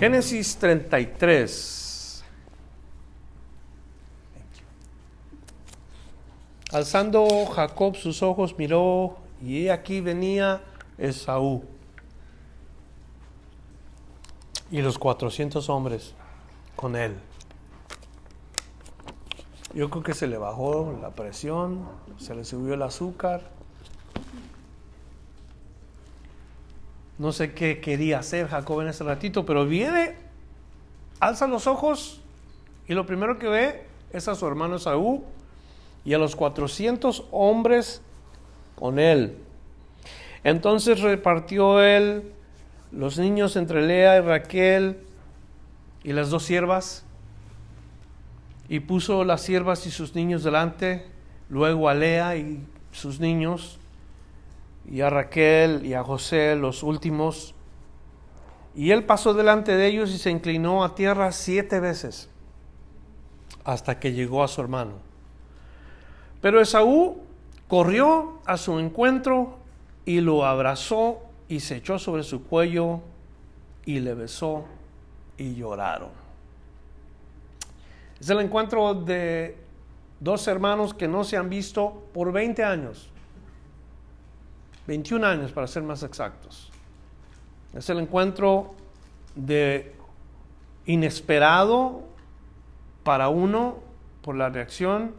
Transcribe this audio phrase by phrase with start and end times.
[0.00, 2.24] Génesis 33.
[6.72, 10.62] Alzando Jacob sus ojos, miró y aquí venía
[10.96, 11.64] Esaú
[14.70, 16.14] y los 400 hombres
[16.76, 17.14] con él.
[19.74, 23.59] Yo creo que se le bajó la presión, se le subió el azúcar.
[27.20, 30.14] No sé qué quería hacer Jacob en ese ratito, pero viene,
[31.20, 32.22] alza los ojos
[32.88, 35.22] y lo primero que ve es a su hermano Esaú
[36.02, 38.00] y a los 400 hombres
[38.74, 39.36] con él.
[40.44, 42.32] Entonces repartió él
[42.90, 44.96] los niños entre Lea y Raquel
[46.02, 47.04] y las dos siervas
[48.66, 51.04] y puso las siervas y sus niños delante,
[51.50, 53.78] luego a Lea y sus niños
[54.88, 57.54] y a Raquel y a José los últimos.
[58.74, 62.28] Y él pasó delante de ellos y se inclinó a tierra siete veces
[63.64, 64.92] hasta que llegó a su hermano.
[66.40, 67.20] Pero Esaú
[67.68, 69.58] corrió a su encuentro
[70.04, 73.00] y lo abrazó y se echó sobre su cuello
[73.84, 74.64] y le besó
[75.36, 76.10] y lloraron.
[78.20, 79.56] Es el encuentro de
[80.20, 83.10] dos hermanos que no se han visto por 20 años.
[84.90, 86.68] 21 años para ser más exactos.
[87.72, 88.74] Es el encuentro
[89.36, 89.94] de
[90.84, 92.02] inesperado
[93.04, 93.76] para uno
[94.20, 95.14] por la reacción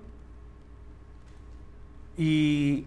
[2.17, 2.83] y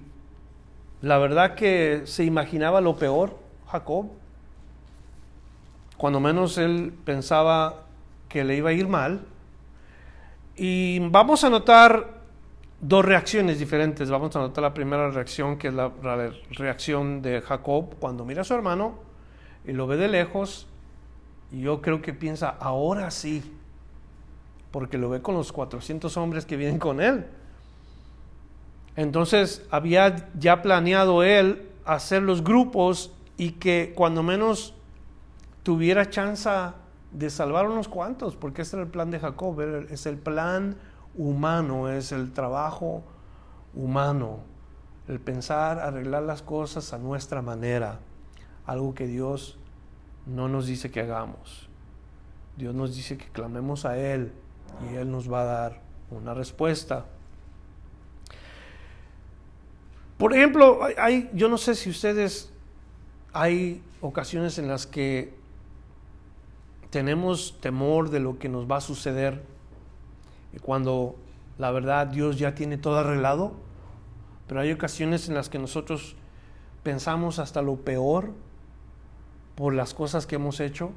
[1.00, 3.38] la verdad que se imaginaba lo peor,
[3.68, 4.10] Jacob.
[5.96, 7.84] Cuando menos él pensaba
[8.28, 9.22] que le iba a ir mal.
[10.54, 12.13] Y vamos a notar
[12.80, 14.10] dos reacciones diferentes.
[14.10, 15.92] Vamos a notar la primera reacción, que es la,
[16.50, 18.98] reacción de Jacob cuando mira a su hermano
[19.64, 20.66] y lo ve de lejos.
[21.52, 23.42] Y yo creo que piensa, ahora sí,
[24.70, 27.26] porque lo ve con los 400 hombres que vienen con él.
[28.96, 34.74] Entonces había ya planeado él hacer los grupos y que cuando menos
[35.62, 36.48] tuviera chance
[37.10, 40.76] de salvar unos cuantos, porque ese era el plan de Jacob, es el plan
[41.16, 43.02] humano, es el trabajo
[43.74, 44.40] humano,
[45.08, 48.00] el pensar, arreglar las cosas a nuestra manera,
[48.66, 49.58] algo que Dios
[50.26, 51.68] no nos dice que hagamos.
[52.56, 54.32] Dios nos dice que clamemos a Él
[54.90, 55.80] y Él nos va a dar
[56.10, 57.06] una respuesta.
[60.18, 62.50] Por ejemplo, hay, yo no sé si ustedes,
[63.32, 65.34] hay ocasiones en las que
[66.90, 69.42] tenemos temor de lo que nos va a suceder
[70.60, 71.16] cuando
[71.58, 73.52] la verdad Dios ya tiene todo arreglado,
[74.46, 76.16] pero hay ocasiones en las que nosotros
[76.82, 78.30] pensamos hasta lo peor
[79.54, 80.92] por las cosas que hemos hecho.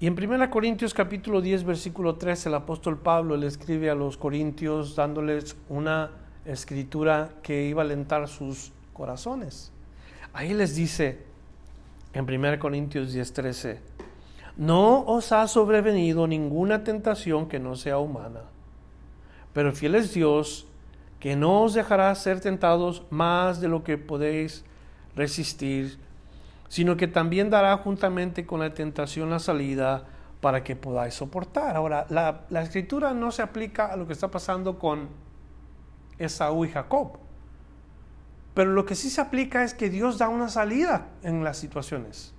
[0.00, 4.16] Y en 1 Corintios capítulo 10 versículo 3 el apóstol Pablo le escribe a los
[4.16, 6.10] corintios dándoles una
[6.44, 9.70] escritura que iba a alentar sus corazones.
[10.32, 11.20] Ahí les dice
[12.14, 13.80] en 1 Corintios 10, 13,
[14.56, 18.42] no os ha sobrevenido ninguna tentación que no sea humana,
[19.52, 20.66] pero fiel es Dios
[21.20, 24.64] que no os dejará ser tentados más de lo que podéis
[25.14, 25.98] resistir,
[26.68, 30.04] sino que también dará juntamente con la tentación la salida
[30.40, 31.76] para que podáis soportar.
[31.76, 35.08] Ahora, la, escritura no se aplica a lo que está pasando con
[36.18, 37.18] Esaú y Jacob.
[38.52, 42.34] Pero lo que sí se aplica es que Dios da una salida en las situaciones.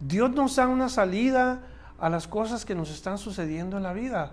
[0.00, 1.60] Dios nos da una salida
[1.98, 4.32] a las cosas que nos están sucediendo en la vida.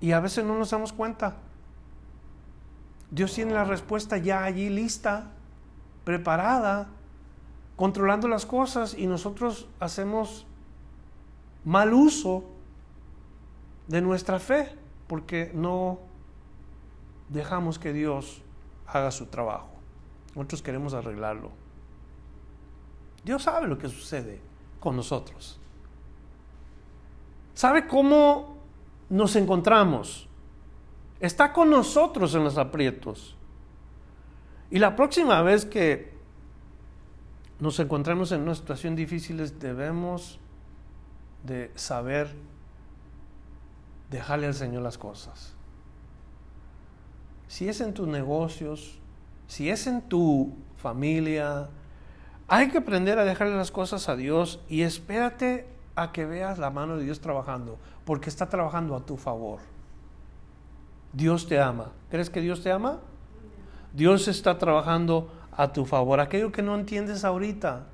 [0.00, 1.36] Y a veces no nos damos cuenta.
[3.10, 5.30] Dios tiene la respuesta ya allí lista,
[6.04, 6.88] preparada,
[7.76, 10.46] controlando las cosas y nosotros hacemos
[11.64, 12.44] mal uso
[13.88, 14.74] de nuestra fe
[15.06, 15.98] porque no
[17.28, 18.42] dejamos que Dios
[18.86, 19.68] haga su trabajo.
[20.34, 21.50] Nosotros queremos arreglarlo.
[23.24, 24.40] Dios sabe lo que sucede
[24.80, 25.58] con nosotros.
[27.54, 28.56] Sabe cómo
[29.08, 30.28] nos encontramos.
[31.20, 33.36] Está con nosotros en los aprietos.
[34.70, 36.12] Y la próxima vez que
[37.60, 40.40] nos encontramos en una situación difícil, debemos
[41.44, 42.34] de saber
[44.10, 45.54] dejarle al Señor las cosas.
[47.46, 48.98] Si es en tus negocios,
[49.46, 51.68] si es en tu familia,
[52.54, 55.66] hay que aprender a dejarle las cosas a Dios y espérate
[55.96, 59.60] a que veas la mano de Dios trabajando, porque está trabajando a tu favor.
[61.14, 61.92] Dios te ama.
[62.10, 62.98] ¿Crees que Dios te ama?
[63.94, 66.20] Dios está trabajando a tu favor.
[66.20, 67.86] Aquello que no entiendes ahorita,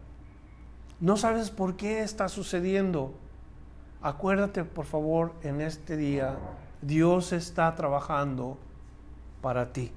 [0.98, 3.14] no sabes por qué está sucediendo.
[4.02, 6.36] Acuérdate, por favor, en este día,
[6.82, 8.58] Dios está trabajando
[9.40, 9.92] para ti.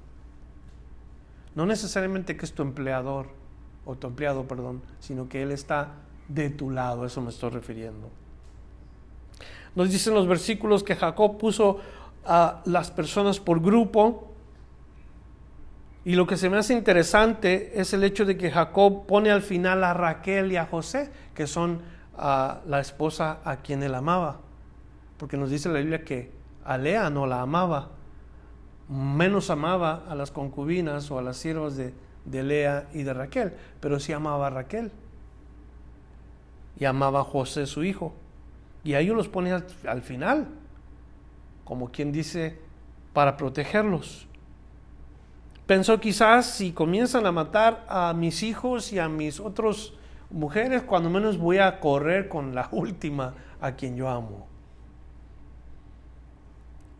[1.56, 3.41] No necesariamente que es tu empleador,
[3.84, 5.94] o tu empleado, perdón, sino que Él está
[6.28, 8.08] de tu lado, eso me estoy refiriendo.
[9.74, 11.78] Nos dicen los versículos que Jacob puso
[12.24, 14.28] a las personas por grupo,
[16.04, 19.42] y lo que se me hace interesante es el hecho de que Jacob pone al
[19.42, 21.80] final a Raquel y a José, que son
[22.16, 24.40] a la esposa a quien él amaba.
[25.16, 26.32] Porque nos dice la Biblia que
[26.64, 27.90] a Lea no la amaba,
[28.88, 31.94] menos amaba a las concubinas o a las siervas de,
[32.24, 34.90] de Lea y de Raquel, pero sí amaba a Raquel.
[36.78, 38.14] Y amaba a José su hijo.
[38.84, 40.48] Y a ellos los pone al, al final,
[41.64, 42.58] como quien dice,
[43.12, 44.26] para protegerlos.
[45.66, 49.94] Pensó quizás si comienzan a matar a mis hijos y a mis otros
[50.30, 54.48] mujeres, cuando menos voy a correr con la última a quien yo amo.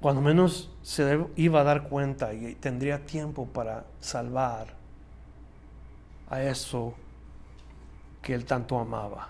[0.01, 4.82] Cuando menos se iba a dar cuenta y tendría tiempo para salvar
[6.33, 6.95] a eso
[8.23, 9.29] que él tanto amaba.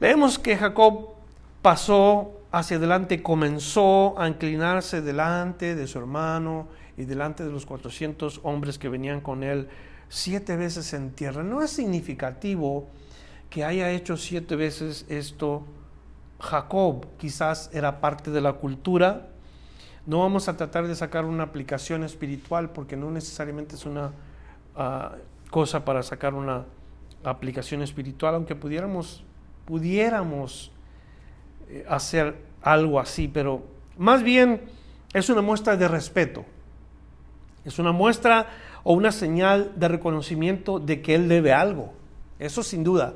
[0.00, 1.14] Leemos que Jacob
[1.62, 6.68] pasó hacia adelante, comenzó a inclinarse delante de su hermano
[6.98, 9.68] y delante de los 400 hombres que venían con él
[10.10, 11.42] siete veces en tierra.
[11.42, 12.86] No es significativo
[13.48, 15.64] que haya hecho siete veces esto
[16.38, 17.06] Jacob.
[17.16, 19.28] Quizás era parte de la cultura.
[20.04, 24.12] No vamos a tratar de sacar una aplicación espiritual porque no necesariamente es una
[24.76, 25.14] ah,
[25.54, 26.64] cosa para sacar una
[27.22, 29.22] aplicación espiritual, aunque pudiéramos,
[29.66, 30.72] pudiéramos
[31.68, 33.62] eh, hacer algo así, pero
[33.96, 34.62] más bien
[35.12, 36.44] es una muestra de respeto.
[37.64, 38.48] Es una muestra
[38.82, 41.94] o una señal de reconocimiento de que él debe algo.
[42.40, 43.14] Eso sin duda.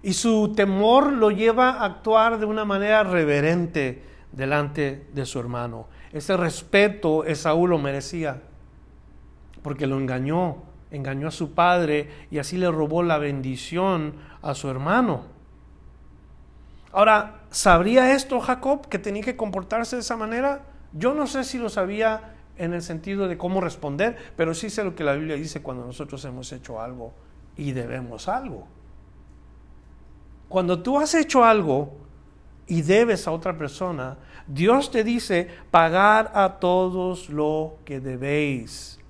[0.00, 5.88] Y su temor lo lleva a actuar de una manera reverente delante de su hermano.
[6.12, 8.42] Ese respeto Esaú lo merecía,
[9.60, 10.62] porque lo engañó,
[10.94, 15.24] engañó a su padre y así le robó la bendición a su hermano.
[16.92, 20.62] Ahora, ¿sabría esto Jacob que tenía que comportarse de esa manera?
[20.92, 24.84] Yo no sé si lo sabía en el sentido de cómo responder, pero sí sé
[24.84, 27.12] lo que la Biblia dice cuando nosotros hemos hecho algo
[27.56, 28.68] y debemos algo.
[30.48, 31.96] Cuando tú has hecho algo
[32.68, 34.16] y debes a otra persona,
[34.46, 39.00] Dios te dice pagar a todos lo que debéis.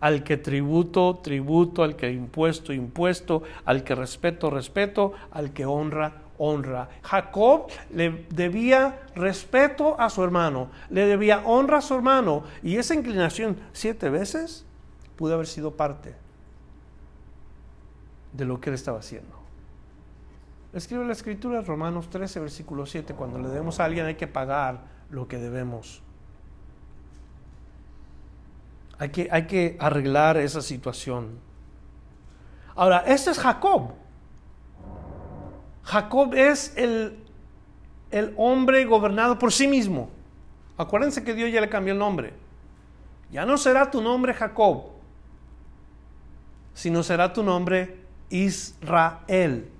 [0.00, 6.22] Al que tributo, tributo, al que impuesto, impuesto, al que respeto, respeto, al que honra,
[6.38, 6.88] honra.
[7.02, 12.94] Jacob le debía respeto a su hermano, le debía honra a su hermano y esa
[12.94, 14.64] inclinación siete veces
[15.16, 16.14] pudo haber sido parte
[18.32, 19.36] de lo que él estaba haciendo.
[20.72, 24.80] Escribe la escritura Romanos 13, versículo 7, cuando le debemos a alguien hay que pagar
[25.10, 26.02] lo que debemos.
[28.98, 31.38] Hay que, hay que arreglar esa situación.
[32.74, 33.92] Ahora, este es Jacob.
[35.84, 37.18] Jacob es el,
[38.10, 40.10] el hombre gobernado por sí mismo.
[40.76, 42.34] Acuérdense que Dios ya le cambió el nombre.
[43.30, 44.84] Ya no será tu nombre Jacob,
[46.72, 47.98] sino será tu nombre
[48.30, 49.70] Israel.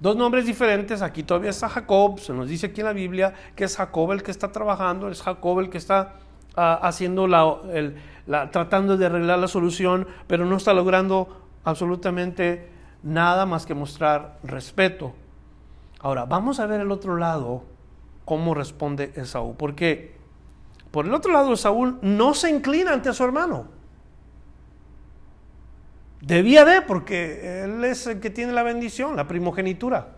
[0.00, 3.64] Dos nombres diferentes, aquí todavía está Jacob, se nos dice aquí en la Biblia que
[3.64, 6.14] es Jacob el que está trabajando, es Jacob el que está
[6.60, 12.68] haciendo la, tratando de arreglar la solución, pero no está logrando absolutamente
[13.02, 15.14] nada más que mostrar respeto.
[16.00, 17.64] Ahora, vamos a ver el otro lado,
[18.24, 20.16] cómo responde Esaú, porque
[20.90, 23.66] por el otro lado Saúl no se inclina ante su hermano.
[26.20, 30.08] Debía de, porque él es el que tiene la bendición, la primogenitura.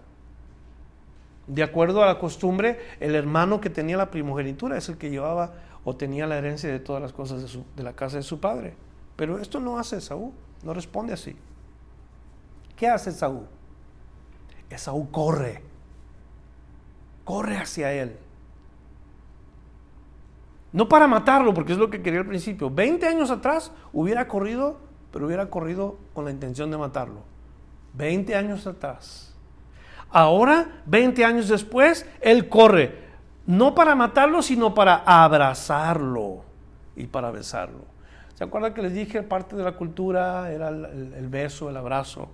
[1.47, 5.53] De acuerdo a la costumbre, el hermano que tenía la primogenitura es el que llevaba
[5.85, 8.75] o tenía la herencia de todas las cosas de, de la casa de su padre.
[9.17, 11.37] Pero esto no hace Saúl, no responde así.
[12.77, 13.45] ¿Qué hace Esaú?
[14.71, 15.63] Esaú corre,
[17.25, 18.17] corre hacia él.
[20.73, 22.71] No para matarlo, porque es lo que quería al principio.
[22.71, 24.79] Veinte años atrás hubiera corrido
[25.13, 27.23] pero hubiera corrido con la intención de matarlo.
[27.95, 29.35] 20 años atrás.
[30.11, 33.02] Ahora, 20 años después, él corre,
[33.47, 36.45] no para matarlo, sino para abrazarlo
[36.97, 37.93] y para besarlo.
[38.35, 42.29] ¿Se acuerdan que les dije parte de la cultura era el, beso, el abrazo?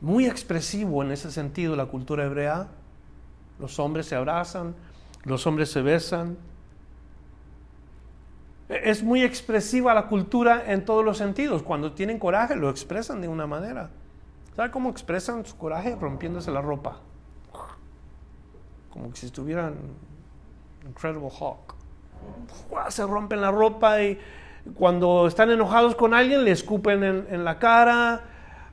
[0.00, 2.68] Muy expresivo en ese sentido la cultura hebrea.
[3.58, 4.74] Los hombres se abrazan,
[5.24, 6.36] los hombres se besan.
[8.68, 11.62] Es muy expresiva la cultura en todos los sentidos.
[11.62, 13.90] Cuando tienen coraje lo expresan de una manera.
[14.56, 15.96] ¿Sabe cómo expresan su coraje?
[15.96, 17.00] Rompiéndose la ropa.
[18.94, 19.74] Como que si estuvieran
[20.88, 21.74] Incredible Hulk.
[22.88, 24.18] Se rompen la ropa y
[24.74, 28.22] cuando están enojados con alguien le escupen en, la cara.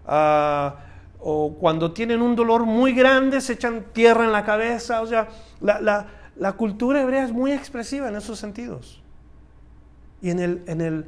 [0.07, 0.75] Ah,
[1.19, 5.01] o cuando tienen un dolor muy grande se echan tierra en la cabeza.
[5.01, 5.27] O sea,
[5.59, 9.01] la, la cultura hebrea es muy expresiva en esos sentidos.
[10.21, 11.05] Y en el, en el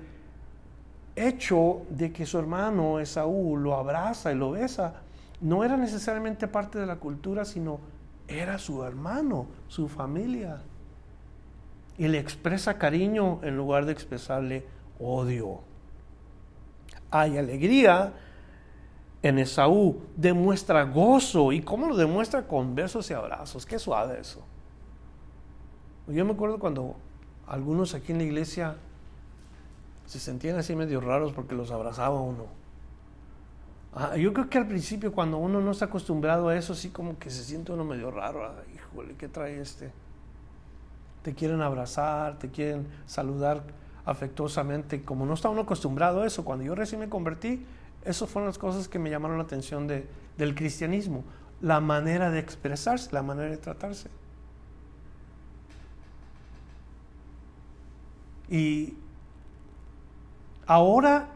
[1.15, 4.96] hecho de que su hermano Esaú lo abraza y lo besa,
[5.41, 7.79] no era necesariamente parte de la cultura, sino
[8.40, 10.62] era su hermano, su familia.
[11.98, 14.66] Y le expresa cariño en lugar de expresarle
[15.00, 15.62] odio.
[17.12, 18.13] Hay alegría
[19.22, 21.52] en Esaú, demuestra gozo.
[21.52, 22.48] ¿Y cómo lo demuestra?
[22.48, 23.66] Con besos y abrazos.
[23.66, 24.44] Qué suave eso.
[26.08, 26.96] Yo me acuerdo cuando
[27.48, 28.75] algunos aquí en la iglesia
[30.06, 32.62] se sentían así medio raros porque los abrazaba uno.
[33.96, 37.20] Ah, yo creo que al principio cuando uno no está acostumbrado a eso, así como
[37.20, 38.44] que se siente uno medio raro.
[38.44, 39.92] Ah, híjole, ¿qué trae este?
[41.22, 43.64] Te quieren abrazar, te quieren saludar
[44.06, 45.04] afectuosamente.
[45.04, 47.66] Como no está uno acostumbrado a eso, cuando yo recién me convertí,
[48.04, 50.08] esas fueron las cosas que me llamaron la atención de,
[50.38, 51.24] del cristianismo.
[51.62, 54.10] La manera de expresarse, la manera de tratarse.
[58.50, 58.96] Y
[60.66, 61.30] ahora,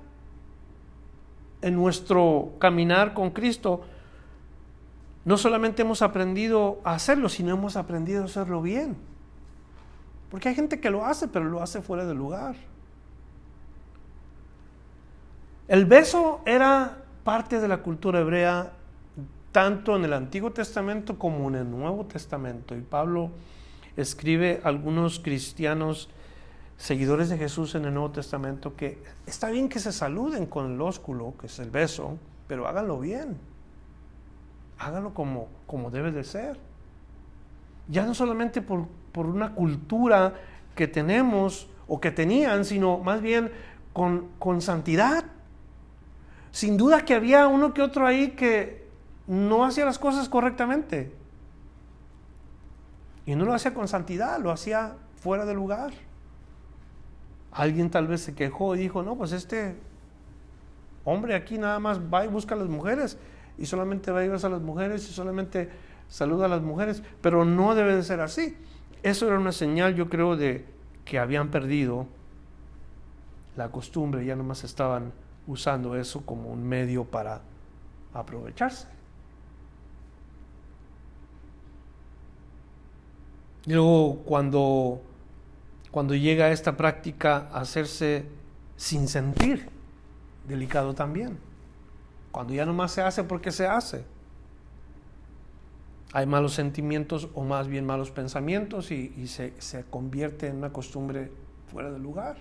[1.61, 3.81] en nuestro caminar con Cristo,
[5.25, 8.95] no solamente hemos aprendido a hacerlo, sino hemos aprendido a hacerlo bien.
[10.29, 12.55] Porque hay gente que lo hace, pero lo hace fuera de lugar.
[15.67, 18.71] El beso era parte de la cultura hebrea
[19.51, 22.75] tanto en el Antiguo Testamento como en el Nuevo Testamento.
[22.75, 23.31] Y Pablo
[23.97, 26.09] escribe a algunos cristianos
[26.77, 30.81] seguidores de Jesús en el Nuevo Testamento que está bien que se saluden con el
[30.81, 32.17] ósculo, que es el beso,
[32.47, 33.37] pero háganlo bien.
[34.79, 36.59] Háganlo como, como debe de ser.
[37.87, 40.35] Ya no solamente por, por una cultura
[40.75, 43.51] que tenemos o que tenían, sino más bien
[43.93, 45.25] con, con santidad.
[46.51, 48.87] Sin duda que había uno que otro ahí que
[49.25, 51.11] no hacía las cosas correctamente.
[53.25, 55.91] Y no lo hacía con santidad, lo hacía fuera de lugar.
[57.57, 59.75] Alguien tal vez se quejó y dijo, no, pues este
[61.03, 63.17] hombre aquí nada más va y busca a las mujeres
[63.57, 65.67] y solamente va y besa a las mujeres y solamente
[66.07, 68.55] saluda a las mujeres, pero no debe de ser así.
[69.01, 70.67] Eso era una señal, yo creo, de
[71.03, 72.05] que habían perdido
[73.55, 75.11] la costumbre, ya nomás estaban
[75.47, 77.41] usando eso como un medio para
[78.13, 78.87] aprovecharse.
[83.65, 85.01] Luego, cuando
[85.97, 88.23] cuando llega esta práctica a hacerse
[88.75, 89.67] sin sentir,
[90.47, 91.39] delicado también.
[92.29, 94.05] Cuando ya nomás se hace porque se hace.
[96.13, 101.31] Hay malos sentimientos o más bien malos pensamientos y, se, se convierte en una costumbre
[101.71, 102.37] fuera de lugar.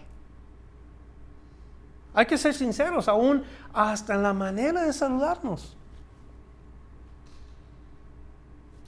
[2.13, 5.79] Hay que ser sinceros, aún hasta en la manera de saludarnos.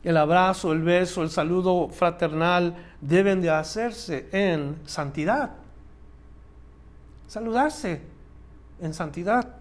[0.04, 5.50] El abrazo, el beso, el saludo fraternal deben de hacerse en santidad.
[7.26, 8.02] Saludarse
[8.80, 9.56] en santidad.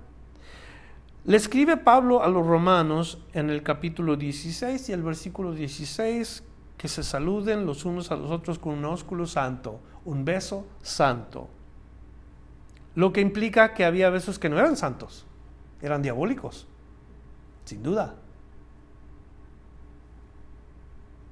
[1.25, 6.44] Le escribe Pablo a los romanos en el capítulo 16 y el versículo 16
[6.77, 11.50] que se saluden los unos a los otros con un ósculo santo, un beso santo.
[12.96, 15.25] Lo que implica que había besos que no eran santos,
[15.82, 16.67] eran diabólicos,
[17.65, 18.15] sin duda.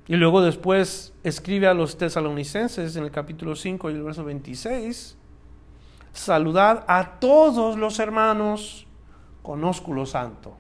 [0.08, 5.18] Y luego después escribe a los tesalonicenses en el capítulo 5 y el verso 26,
[6.14, 8.86] saludad a todos los hermanos
[9.42, 10.56] con ósculo santo.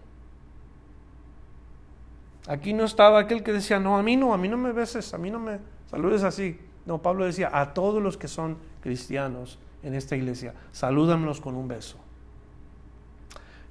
[2.47, 5.13] Aquí no estaba aquel que decía, no, a mí no, a mí no me beses,
[5.13, 5.59] a mí no me
[5.89, 6.59] saludes así.
[6.85, 11.67] No, Pablo decía, a todos los que son cristianos en esta iglesia, salúdamelos con un
[11.67, 11.97] beso.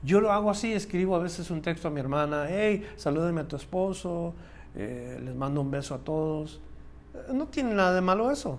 [0.03, 3.49] Yo lo hago así, escribo a veces un texto a mi hermana, hey, salúdame a
[3.49, 4.35] tu esposo,
[4.75, 6.61] eh, les mando un beso a todos.
[7.15, 8.59] Eh, no tiene nada de malo eso.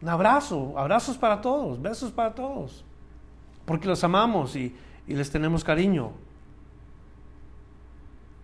[0.00, 2.84] Un abrazo, abrazos para todos, besos para todos,
[3.64, 6.12] porque los amamos y, y les tenemos cariño.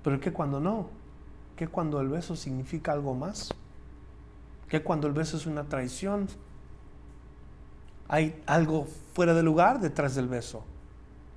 [0.03, 0.89] Pero ¿qué cuando no?
[1.57, 3.55] ¿Qué cuando el beso significa algo más?
[4.69, 6.29] ¿Qué cuando el beso es una traición?
[8.09, 10.65] Hay algo fuera de lugar detrás del beso.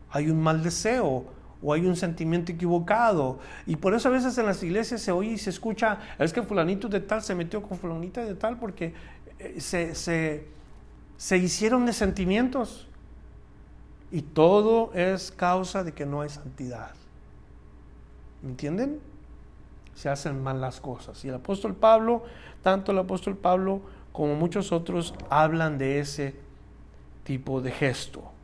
[0.10, 1.26] Hay un mal deseo
[1.62, 3.40] o hay un sentimiento equivocado.
[3.66, 6.42] Y por eso a veces en las iglesias se oye y se escucha, es que
[6.42, 8.94] fulanito de tal se metió con fulanita de tal porque
[9.40, 10.48] eh, se, se,
[11.18, 12.88] se hicieron de sentimientos.
[14.12, 16.92] Y todo es causa de que no hay santidad.
[18.42, 19.00] ¿Me entienden?
[19.96, 21.24] Se hacen mal las cosas.
[21.26, 22.24] Y el apóstol Pablo,
[22.62, 23.82] tanto el apóstol Pablo
[24.12, 26.36] como muchos otros, hablan de ese
[27.24, 28.35] tipo de gesto.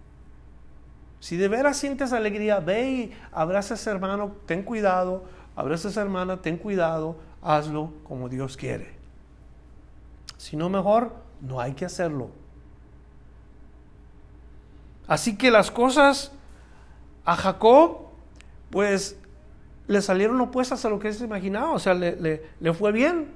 [1.22, 5.24] Si de veras sientes alegría, ve y abraza a ese hermano, ten cuidado,
[5.56, 8.96] abraza a esa hermana, ten cuidado, hazlo como Dios quiere.
[10.38, 12.32] Si no, mejor, no hay que hacerlo.
[15.06, 16.32] Así que las cosas
[17.24, 18.08] a Jacob,
[18.72, 19.16] pues
[19.86, 21.72] le salieron opuestas a lo que se imaginaba.
[21.74, 23.30] O sea, le, le fue bien.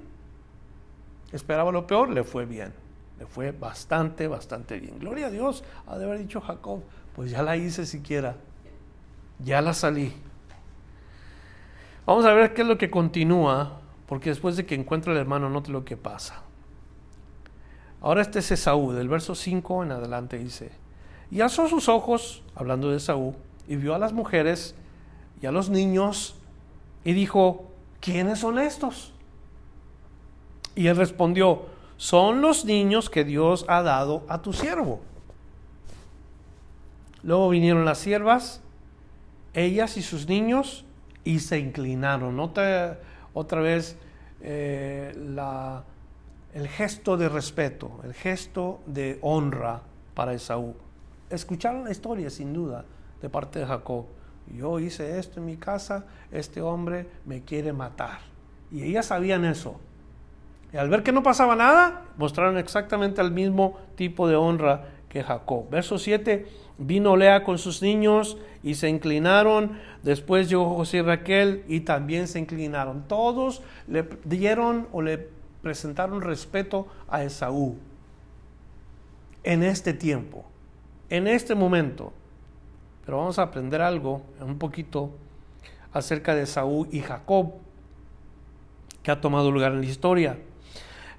[1.32, 2.74] Esperaba lo peor, le fue bien.
[3.20, 4.98] Le fue bastante, bastante bien.
[4.98, 5.63] Gloria a Dios.
[5.86, 6.82] Ha de haber dicho Jacob,
[7.15, 8.36] pues ya la hice siquiera.
[9.39, 10.13] Ya la salí.
[12.05, 15.50] Vamos a ver qué es lo que continúa, porque después de que encuentra el hermano,
[15.50, 16.43] note lo que pasa.
[18.01, 20.72] Ahora este es Esaú, del verso 5 en adelante dice,
[21.31, 23.36] y alzó sus ojos, hablando de Esaú,
[23.67, 24.75] y vio a las mujeres
[25.41, 26.36] y a los niños,
[27.03, 29.13] y dijo, ¿quiénes son estos?
[30.75, 31.65] Y él respondió,
[31.98, 35.01] son los niños que Dios ha dado a tu siervo.
[37.25, 38.62] Luego vinieron las siervas,
[39.55, 40.86] ellas y sus niños,
[41.24, 42.39] y se inclinaron.
[42.39, 43.00] Otra,
[43.34, 43.98] otra vez
[44.41, 45.12] eh,
[46.53, 49.82] el gesto de respeto, el gesto de honra
[50.13, 50.75] para Esaú.
[51.32, 52.86] Escucharon la historia, sin duda,
[53.20, 54.05] de parte de Jacob.
[54.56, 58.19] Yo hice esto en mi casa, este hombre me quiere matar.
[58.71, 59.80] Y ellas sabían eso.
[60.71, 65.23] Y al ver que no pasaba nada, mostraron exactamente el mismo tipo de honra que
[65.23, 65.69] Jacob.
[65.71, 66.45] Verso 7,
[66.77, 69.79] vino Lea con sus niños y se inclinaron.
[70.03, 73.07] Después llegó José y Raquel y también se inclinaron.
[73.07, 75.29] Todos le dieron o le
[75.61, 77.77] presentaron respeto a Esaú.
[79.43, 80.45] En este tiempo,
[81.09, 82.13] en este momento.
[83.05, 85.11] Pero vamos a aprender algo, un poquito,
[85.93, 87.53] acerca de Esaú y Jacob,
[89.03, 90.39] que ha tomado lugar en la historia.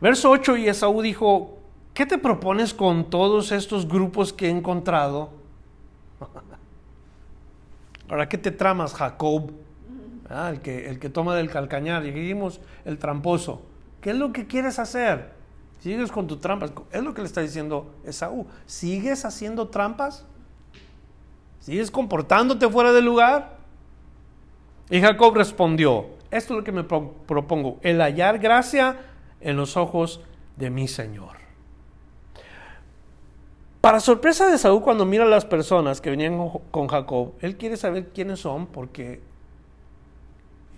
[0.01, 1.59] Verso 8, y Esaú dijo,
[1.95, 5.31] ¿qué te propones con todos estos grupos que he encontrado?
[8.09, 9.53] Ahora, ¿qué te tramas, Jacob?
[10.29, 13.63] Ah, el, que, el que toma del calcañar, y dijimos, el tramposo.
[14.01, 15.35] ¿Qué es lo que quieres hacer?
[15.81, 16.73] Sigues con tu trampas.
[16.91, 18.47] Es lo que le está diciendo Esaú.
[18.67, 20.25] ¿Sigues haciendo trampas?
[21.61, 23.57] ¿Sigues comportándote fuera del lugar?
[24.89, 29.01] Y Jacob respondió, esto es lo que me propongo, el hallar gracia
[29.41, 30.21] en los ojos
[30.57, 31.46] de mi Señor.
[33.87, 37.77] Para sorpresa de Saúl, cuando mira a las personas que venían con Jacob, él quiere
[37.77, 39.23] saber quiénes son porque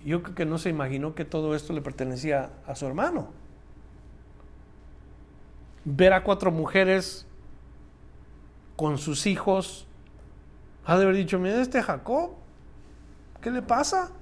[0.05, 3.29] yo creo que no se imaginó que todo esto le pertenecía a su hermano.
[5.87, 7.27] Ver a cuatro mujeres
[8.77, 9.87] con sus hijos,
[10.85, 12.33] ha de haber dicho, mira este Jacob,
[13.41, 14.13] ¿qué le pasa?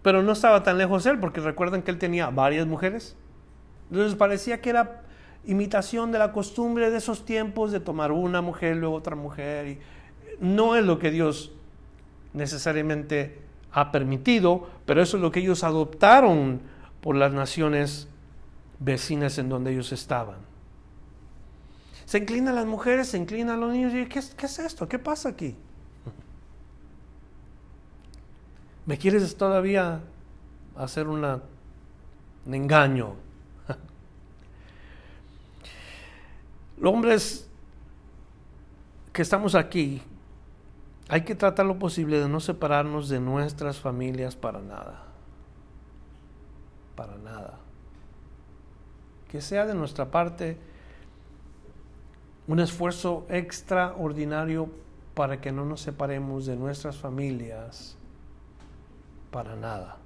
[0.00, 3.18] Pero no estaba tan lejos él, porque recuerdan que él tenía varias mujeres.
[3.90, 5.02] Entonces parecía que era
[5.44, 9.66] imitación de la costumbre de esos tiempos de tomar una mujer, luego otra mujer.
[9.66, 9.78] Y
[10.40, 11.52] no es lo que Dios
[12.32, 13.38] necesariamente
[13.72, 16.60] ha permitido, pero eso es lo que ellos adoptaron
[17.00, 18.08] por las naciones
[18.78, 20.38] vecinas en donde ellos estaban.
[22.04, 24.88] Se inclinan las mujeres, se inclinan los niños y ¿qué, qué es esto?
[24.88, 25.54] ¿Qué pasa aquí?
[28.86, 30.00] ¿Me quieres todavía
[30.76, 31.40] hacer una,
[32.46, 33.29] un engaño?
[36.80, 37.48] Los hombres
[39.12, 40.02] que estamos aquí,
[41.08, 45.02] hay que tratar lo posible de no separarnos de nuestras familias para nada.
[46.96, 47.58] Para nada.
[49.28, 50.56] Que sea de nuestra parte
[52.46, 54.70] un esfuerzo extraordinario
[55.14, 57.96] para que no nos separemos de nuestras familias
[59.30, 59.98] para nada.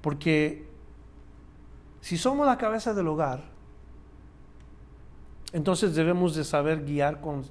[0.00, 0.68] Porque
[2.00, 3.49] si somos la cabeza del hogar,
[5.52, 7.44] entonces debemos de saber guiar con,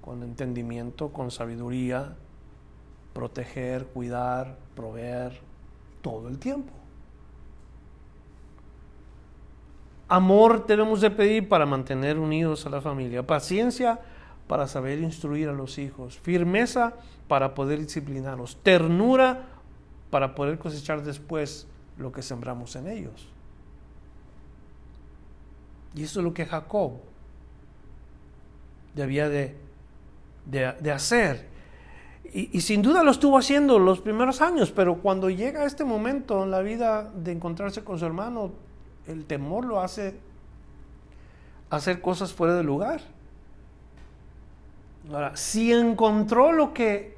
[0.00, 2.14] con entendimiento, con sabiduría,
[3.12, 5.40] proteger, cuidar, proveer
[6.02, 6.72] todo el tiempo.
[10.08, 13.26] Amor debemos de pedir para mantener unidos a la familia.
[13.26, 14.00] Paciencia
[14.46, 16.18] para saber instruir a los hijos.
[16.18, 16.94] Firmeza
[17.26, 18.58] para poder disciplinarlos.
[18.62, 19.46] Ternura
[20.10, 21.66] para poder cosechar después
[21.96, 23.28] lo que sembramos en ellos.
[25.94, 27.00] Y eso es lo que Jacob
[28.94, 29.56] debía de,
[30.46, 31.46] de, hacer.
[32.32, 36.44] Y, y, sin duda lo estuvo haciendo los primeros años, pero cuando llega este momento
[36.44, 38.52] en la vida de encontrarse con su hermano,
[39.06, 40.14] el temor lo hace
[41.70, 43.00] hacer cosas fuera de lugar.
[45.12, 47.14] Ahora, si encontró lo que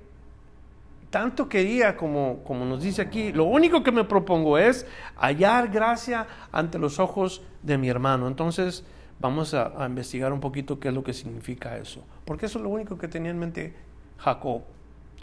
[1.11, 4.87] tanto quería, como, como nos dice aquí, lo único que me propongo es
[5.17, 8.27] hallar gracia ante los ojos de mi hermano.
[8.27, 8.85] Entonces,
[9.21, 12.05] vamos a, investigar un poquito qué es lo que significa eso.
[12.25, 13.75] Porque eso es lo único que tenía en mente
[14.19, 14.63] Jacob.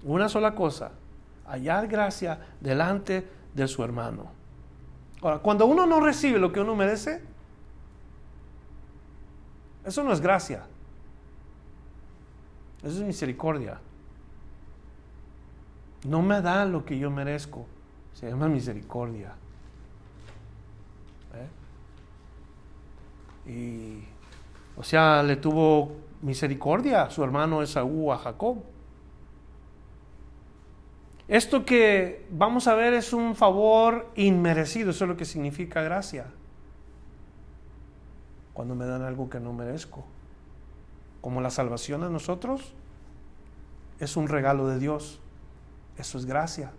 [0.03, 0.91] Una sola cosa,
[1.45, 4.31] hallar gracia delante de su hermano.
[5.21, 7.21] Ahora, cuando uno no recibe lo que uno merece,
[9.85, 10.65] eso no es gracia.
[12.79, 13.79] Eso es misericordia.
[16.05, 17.65] No me da lo que yo merezco.
[18.13, 19.35] Se llama misericordia.
[23.45, 24.03] Y,
[24.77, 28.63] o sea, le tuvo misericordia a su hermano Esaú a Jacob.
[31.27, 36.27] Esto que vamos a ver es un favor inmerecido, eso es lo que significa gracia.
[38.53, 40.05] Cuando me dan algo que no merezco.
[41.21, 42.73] Como la salvación a nosotros
[43.99, 45.19] es un regalo de Dios.
[45.97, 46.71] Eso es gracia.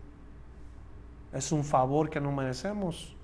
[1.33, 3.16] Es un favor que no merecemos.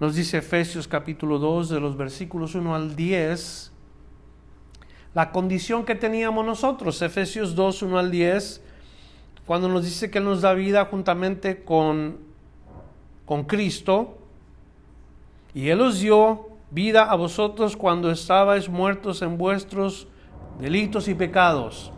[0.00, 3.72] Nos dice Efesios capítulo 2 de los versículos 1 al 10
[5.14, 7.02] la condición que teníamos nosotros.
[7.02, 8.62] Efesios 2, 1 al 10
[9.46, 12.18] cuando nos dice que Él nos da vida juntamente con,
[13.24, 14.18] con Cristo,
[15.54, 20.06] y Él os dio vida a vosotros cuando estabais muertos en vuestros
[20.60, 21.90] delitos y pecados,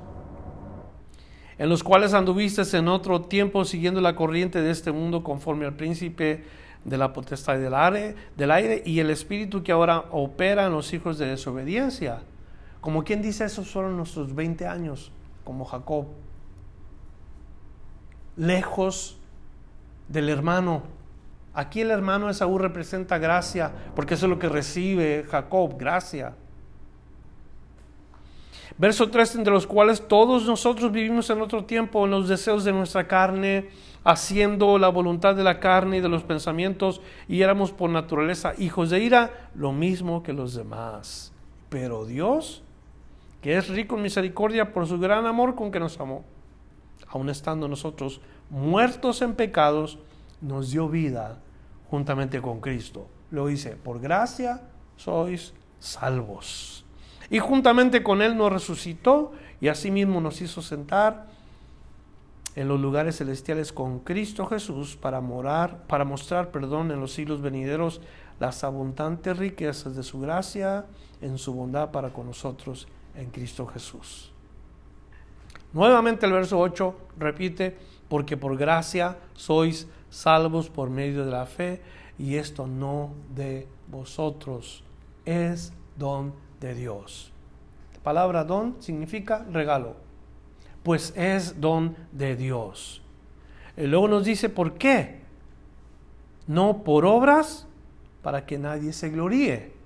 [1.59, 5.75] en los cuales anduvisteis en otro tiempo siguiendo la corriente de este mundo conforme al
[5.75, 6.45] príncipe
[6.85, 10.93] de la potestad del aire, del aire y el espíritu que ahora opera en los
[10.93, 12.23] hijos de desobediencia.
[12.81, 15.13] Como quien dice, esos fueron nuestros 20 años,
[15.45, 16.07] como Jacob
[18.41, 19.19] lejos
[20.09, 20.83] del hermano.
[21.53, 26.35] Aquí el hermano Esaú representa gracia, porque eso es lo que recibe Jacob, gracia.
[28.79, 32.73] Verso 3, entre los cuales todos nosotros vivimos en otro tiempo en los deseos de
[32.73, 33.69] nuestra carne,
[34.05, 38.91] haciendo la voluntad de la carne y de los pensamientos, y éramos por naturaleza hijos
[38.91, 41.33] de ira, lo mismo que los demás.
[41.69, 42.63] Pero Dios,
[43.43, 46.25] que es rico en misericordia por su gran amor con que nos amó,
[47.09, 49.99] aun estando nosotros muertos en pecados,
[50.41, 51.39] nos dio vida
[51.91, 53.07] juntamente con Cristo.
[53.31, 54.63] Lo dice, por gracia
[54.97, 56.85] sois salvos.
[57.31, 61.29] Y juntamente con Él nos resucitó y asimismo nos hizo sentar
[62.57, 67.41] en los lugares celestiales con Cristo Jesús para morar, para mostrar, perdón, en los siglos
[67.41, 68.01] venideros
[68.41, 70.87] las abundantes riquezas de su gracia
[71.21, 74.33] en su bondad para con nosotros en Cristo Jesús.
[75.73, 77.77] Nuevamente el verso 8 repite,
[78.09, 81.81] porque por gracia sois salvos por medio de la fe,
[82.19, 84.83] y esto no de vosotros,
[85.25, 87.33] es don de Dios.
[87.95, 89.95] La palabra don significa regalo,
[90.83, 93.03] pues es don de Dios.
[93.77, 95.21] Y luego nos dice, ¿por qué?
[96.47, 97.67] No por obras,
[98.23, 99.81] para que nadie se gloríe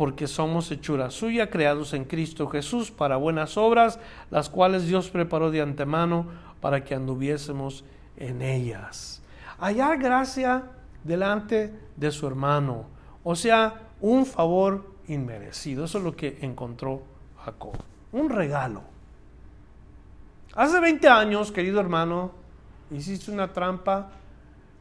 [0.00, 3.98] porque somos hechura suya, creados en Cristo Jesús para buenas obras,
[4.30, 6.24] las cuales Dios preparó de antemano
[6.62, 7.84] para que anduviésemos
[8.16, 9.22] en ellas.
[9.58, 10.62] Hallar gracia
[11.04, 12.86] delante de su hermano,
[13.22, 15.84] o sea, un favor inmerecido.
[15.84, 17.02] Eso es lo que encontró
[17.44, 17.74] Jacob,
[18.12, 18.80] un regalo.
[20.54, 22.32] Hace 20 años, querido hermano,
[22.90, 24.10] hiciste una trampa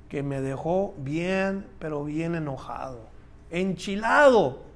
[0.08, 3.08] que me dejó bien, pero bien enojado,
[3.51, 4.69] enchilado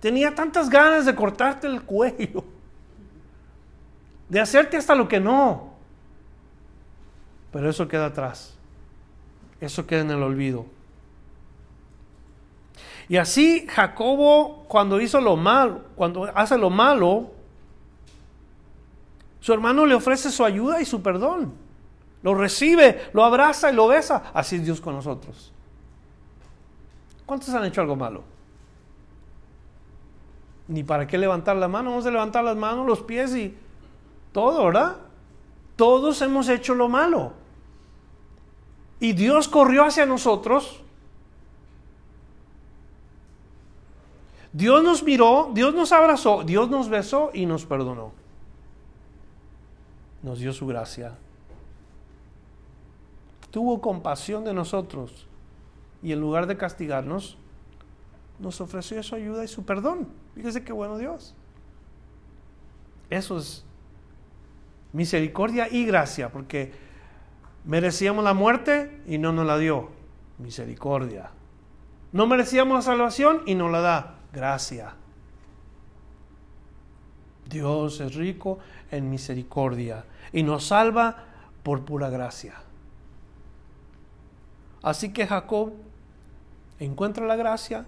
[0.00, 2.42] Tenía tantas ganas de cortarte el cuello,
[4.28, 5.74] de hacerte hasta lo que no.
[7.52, 8.56] Pero eso queda atrás.
[9.60, 10.64] Eso queda en el olvido.
[13.08, 17.32] Y así Jacobo, cuando hizo lo malo, cuando hace lo malo,
[19.40, 21.52] su hermano le ofrece su ayuda y su perdón.
[22.22, 24.30] Lo recibe, lo abraza y lo besa.
[24.34, 25.52] Así es Dios con nosotros.
[27.26, 28.22] ¿Cuántos han hecho algo malo?
[30.68, 33.56] ni para qué levantar la mano, vamos a levantar las manos, los pies y
[34.30, 34.98] todo, ¿verdad?
[35.74, 37.32] Todos hemos hecho lo malo.
[39.00, 40.80] Y Dios corrió hacia nosotros
[44.52, 48.12] Dios nos miró, Dios nos abrazó, Dios nos besó y nos perdonó.
[50.22, 51.16] Nos dio su gracia.
[53.50, 55.26] Tuvo compasión de nosotros
[56.02, 57.36] y en lugar de castigarnos,
[58.38, 60.08] nos ofreció su ayuda y su perdón.
[60.34, 61.34] Fíjese qué bueno Dios.
[63.10, 63.64] Eso es
[64.92, 66.72] misericordia y gracia, porque
[67.64, 69.90] merecíamos la muerte y no nos la dio.
[70.38, 71.30] Misericordia.
[72.12, 74.14] No merecíamos la salvación y nos la da.
[74.32, 74.94] Gracia.
[77.50, 78.58] Dios es rico
[78.90, 81.24] en misericordia y nos salva
[81.62, 82.54] por pura gracia.
[84.82, 85.72] Así que Jacob
[86.78, 87.84] encuentra la gracia.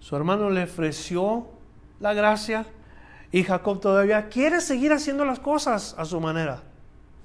[0.00, 1.46] Su hermano le ofreció
[2.00, 2.64] la gracia
[3.32, 6.62] y Jacob todavía quiere seguir haciendo las cosas a su manera.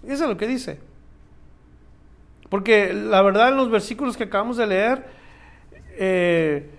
[0.04, 0.80] Eso es lo que dice.
[2.50, 5.06] Porque la verdad en los versículos que acabamos de leer,
[5.92, 6.70] eh,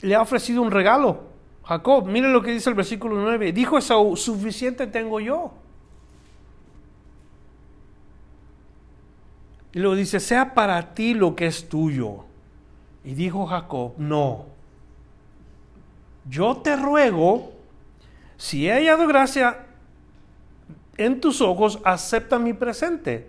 [0.00, 1.27] le ha ofrecido un regalo.
[1.68, 3.52] Jacob, miren lo que dice el versículo 9.
[3.52, 5.52] Dijo Esaú, suficiente tengo yo.
[9.74, 12.24] Y luego dice, sea para ti lo que es tuyo.
[13.04, 14.46] Y dijo Jacob, no.
[16.26, 17.52] Yo te ruego,
[18.38, 19.66] si he hallado gracia
[20.96, 23.28] en tus ojos, acepta mi presente.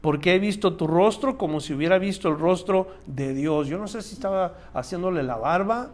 [0.00, 3.68] Porque he visto tu rostro como si hubiera visto el rostro de Dios.
[3.68, 5.90] Yo no sé si estaba haciéndole la barba.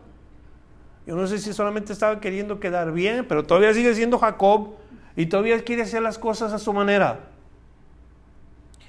[1.07, 4.75] Yo no sé si solamente estaba queriendo quedar bien, pero todavía sigue siendo Jacob
[5.14, 7.21] y todavía quiere hacer las cosas a su manera.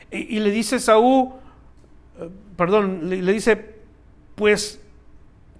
[0.10, 1.34] Y, le dice Saúl,
[2.20, 3.76] eh, perdón, le, dice,
[4.36, 4.80] pues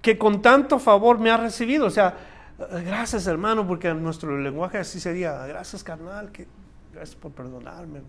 [0.00, 1.86] que con tanto favor me ha recibido.
[1.86, 2.14] O sea,
[2.58, 6.46] eh, gracias hermano, porque nuestro lenguaje así sería, gracias carnal, que,
[6.92, 8.00] gracias por perdonarme.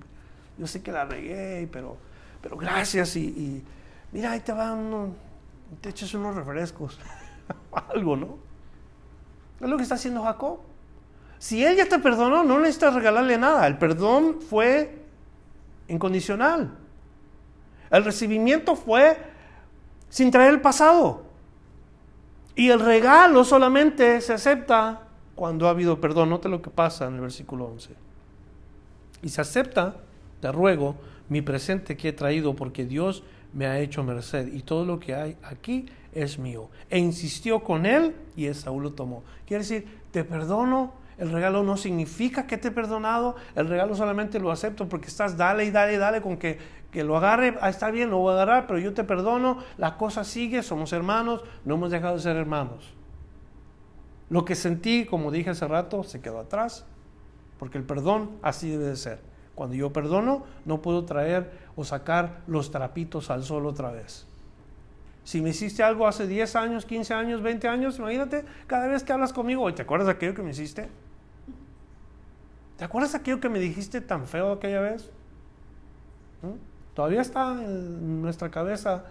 [0.58, 1.98] Yo sé que la regué, pero,
[2.42, 3.64] pero gracias y,
[4.12, 5.14] mira, ahí te van,
[5.82, 7.00] te echas unos refrescos,
[7.94, 8.38] algo, ¿no?
[9.60, 10.60] Es lo que está haciendo Jacob.
[11.38, 13.66] Si él ya te perdonó, no necesitas regalarle nada.
[13.68, 15.04] El perdón fue
[15.88, 16.72] incondicional.
[17.90, 19.18] El recibimiento fue
[20.10, 21.24] sin traer el pasado.
[22.56, 25.04] Y el regalo solamente se acepta
[25.36, 26.30] cuando ha habido perdón.
[26.30, 27.96] Note lo que pasa en el versículo 11.
[29.22, 29.96] Y se acepta,
[30.42, 30.96] te ruego,
[31.30, 35.16] mi presente que he traído porque Dios me ha hecho merced y todo lo que
[35.16, 36.70] hay aquí es mío.
[36.90, 39.24] E insistió con él y Esaú lo tomó.
[39.46, 44.40] Quiere decir, te perdono el regalo no significa que te he perdonado, el regalo solamente
[44.40, 46.58] lo acepto porque estás dale y dale y dale con que,
[46.92, 49.98] que lo agarre, ah, está bien, lo voy a agarrar, pero yo te perdono, la
[49.98, 52.94] cosa sigue, somos hermanos, no hemos dejado de ser hermanos.
[54.30, 56.86] Lo que sentí, como dije hace rato, se quedó atrás,
[57.58, 59.29] porque el perdón así debe de ser.
[59.60, 64.26] Cuando yo perdono, no puedo traer o sacar los trapitos al sol otra vez.
[65.26, 69.12] Si me hiciste algo hace 10 años, 15 años, 20 años, imagínate, cada vez que
[69.12, 70.88] hablas conmigo, ¿te acuerdas de aquello que me hiciste?
[72.78, 75.12] ¿Te acuerdas aquello que me dijiste tan feo aquella vez?
[76.42, 76.96] ¿Mm?
[76.96, 79.08] Todavía está en nuestra cabeza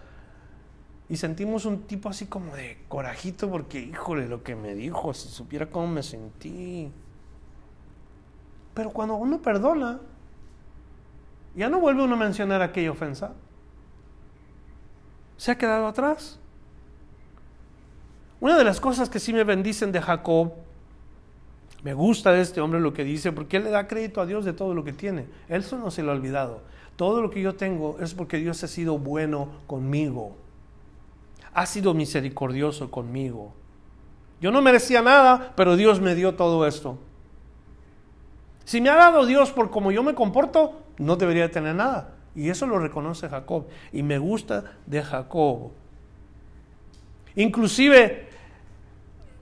[1.10, 5.28] y sentimos un tipo así como de corajito porque, híjole, lo que me dijo, si
[5.28, 6.90] supiera cómo me sentí.
[8.72, 10.00] Pero cuando uno perdona,
[11.54, 13.32] ya no vuelve uno a mencionar aquella ofensa.
[15.36, 16.38] Se ha quedado atrás.
[18.40, 20.52] Una de las cosas que sí me bendicen de Jacob
[21.82, 24.44] me gusta de este hombre lo que dice, porque él le da crédito a Dios
[24.44, 25.26] de todo lo que tiene.
[25.48, 26.62] Él eso no se lo ha olvidado.
[26.96, 30.36] Todo lo que yo tengo es porque Dios ha sido bueno conmigo.
[31.54, 33.52] Ha sido misericordioso conmigo.
[34.40, 36.98] Yo no merecía nada, pero Dios me dio todo esto.
[38.64, 42.14] Si me ha dado Dios por como yo me comporto, no debería tener nada.
[42.34, 43.66] Y eso lo reconoce Jacob.
[43.92, 45.70] Y me gusta de Jacob.
[47.34, 48.28] Inclusive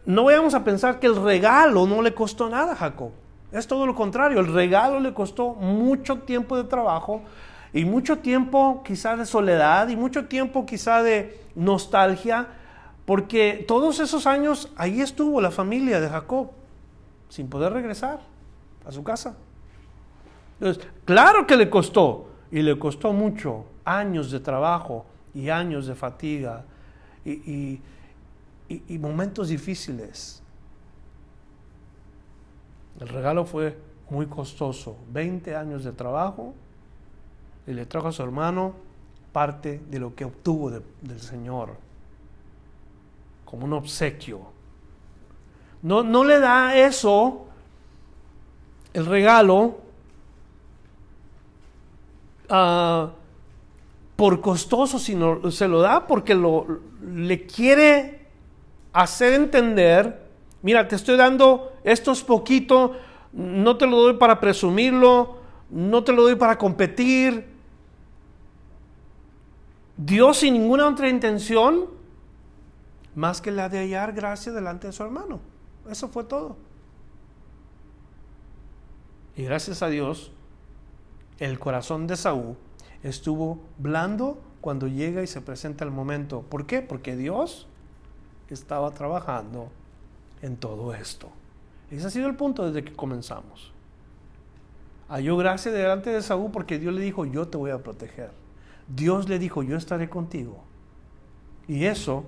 [0.07, 3.11] no vayamos a pensar que el regalo no le costó nada a Jacob.
[3.53, 7.23] Es todo lo contrario, el regalo le costó mucho tiempo de trabajo
[7.73, 12.49] y mucho tiempo quizá de soledad y mucho tiempo quizá de nostalgia,
[13.05, 16.51] porque todos esos años ahí estuvo la familia de Jacob,
[17.29, 18.21] sin poder regresar
[18.87, 19.37] a su casa.
[20.59, 25.95] Entonces, claro que le costó, y le costó mucho, años de trabajo y años de
[25.95, 26.65] fatiga
[27.25, 27.81] y
[28.99, 30.43] momentos difíciles.
[33.01, 33.77] El regalo fue
[34.09, 36.55] muy costoso, 20 años de trabajo,
[37.67, 38.75] y le trajo a su hermano
[39.33, 41.77] parte de lo que obtuvo del Señor,
[43.45, 44.41] como un obsequio.
[45.83, 47.47] No, no le da eso,
[48.95, 49.81] el regalo,
[52.49, 58.27] por costoso, sino se lo da porque lo, le quiere
[58.93, 60.27] hacer entender,
[60.63, 62.97] mira, te estoy dando esto es poquito,
[63.33, 65.37] no te lo doy para presumirlo,
[65.71, 67.55] no te lo doy para competir.
[69.97, 71.87] Dios sin ninguna otra intención
[73.15, 75.41] más que la de hallar gracia delante de su hermano.
[75.89, 76.57] Eso fue todo.
[79.37, 80.33] Y gracias a Dios,
[81.39, 82.57] el corazón de Saúl
[83.03, 86.43] estuvo blando cuando llega y se presenta el momento.
[86.43, 86.83] ¿Por qué?
[86.83, 87.69] Porque Dios
[88.49, 89.71] estaba trabajando
[90.43, 91.29] en todo esto.
[91.91, 93.73] Ese ha sido el punto desde que comenzamos.
[95.09, 98.31] Halló gracia delante de Saúl porque Dios le dijo, yo te voy a proteger.
[98.89, 100.65] Dios le dijo, yo estaré contigo.
[101.69, 102.25] Y eso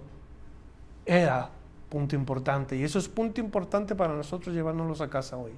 [1.07, 1.51] era
[1.89, 2.77] punto importante.
[2.77, 5.53] Y eso es punto importante para nosotros llevárnoslos a casa hoy.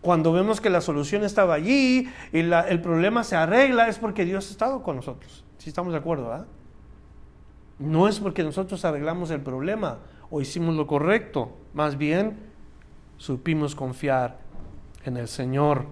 [0.00, 4.48] Cuando vemos que la solución estaba allí y el problema se arregla, es porque Dios
[4.48, 5.44] ha estado con nosotros.
[5.58, 6.46] Si estamos de acuerdo, ¿verdad?
[7.78, 9.98] No es porque nosotros arreglamos el problema
[10.30, 11.50] o hicimos lo correcto.
[11.74, 12.38] Más bien,
[13.18, 14.38] supimos confiar
[15.04, 15.86] en el Señor.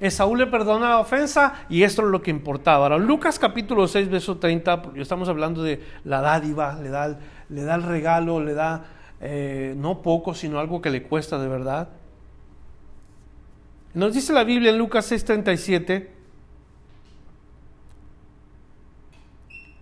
[0.00, 2.86] Esaú le perdona la ofensa y esto es lo que importaba.
[2.86, 7.76] Ahora, Lucas capítulo 6, verso 30, estamos hablando de la dádiva, le da, le da
[7.76, 8.84] el regalo, le da
[9.24, 11.90] eh, no poco, sino algo que le cuesta de verdad.
[13.94, 16.08] Nos dice la Biblia en Lucas 6:37,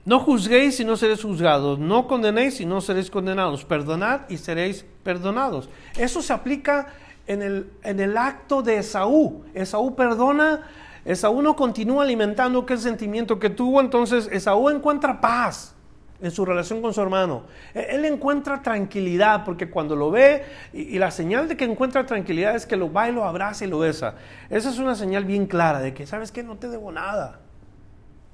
[0.05, 4.85] no juzguéis y no seréis juzgados, no condenéis y no seréis condenados, perdonad y seréis
[5.03, 5.71] perdonados.
[5.97, 6.89] Eso se aplica
[7.27, 9.45] en el, en el acto de Esaú.
[9.55, 10.69] Esaú perdona,
[11.07, 15.75] Esaú no continúa alimentando aquel sentimiento que tuvo, entonces Esaú encuentra paz
[16.23, 17.45] en su relación con su hermano.
[17.75, 22.55] E-, él encuentra tranquilidad porque cuando lo ve, y, la señal de que encuentra tranquilidad
[22.55, 24.15] es que lo va y lo abraza y lo besa.
[24.49, 26.43] Esa es una señal bien clara de que, ¿sabes qué?
[26.43, 27.41] No te debo nada.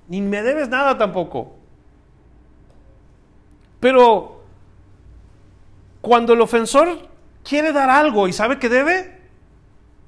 [0.09, 1.57] Ni me debes nada tampoco.
[3.81, 4.42] Pero
[6.01, 7.09] cuando el ofensor
[7.44, 9.16] quiere dar algo y sabe que debe,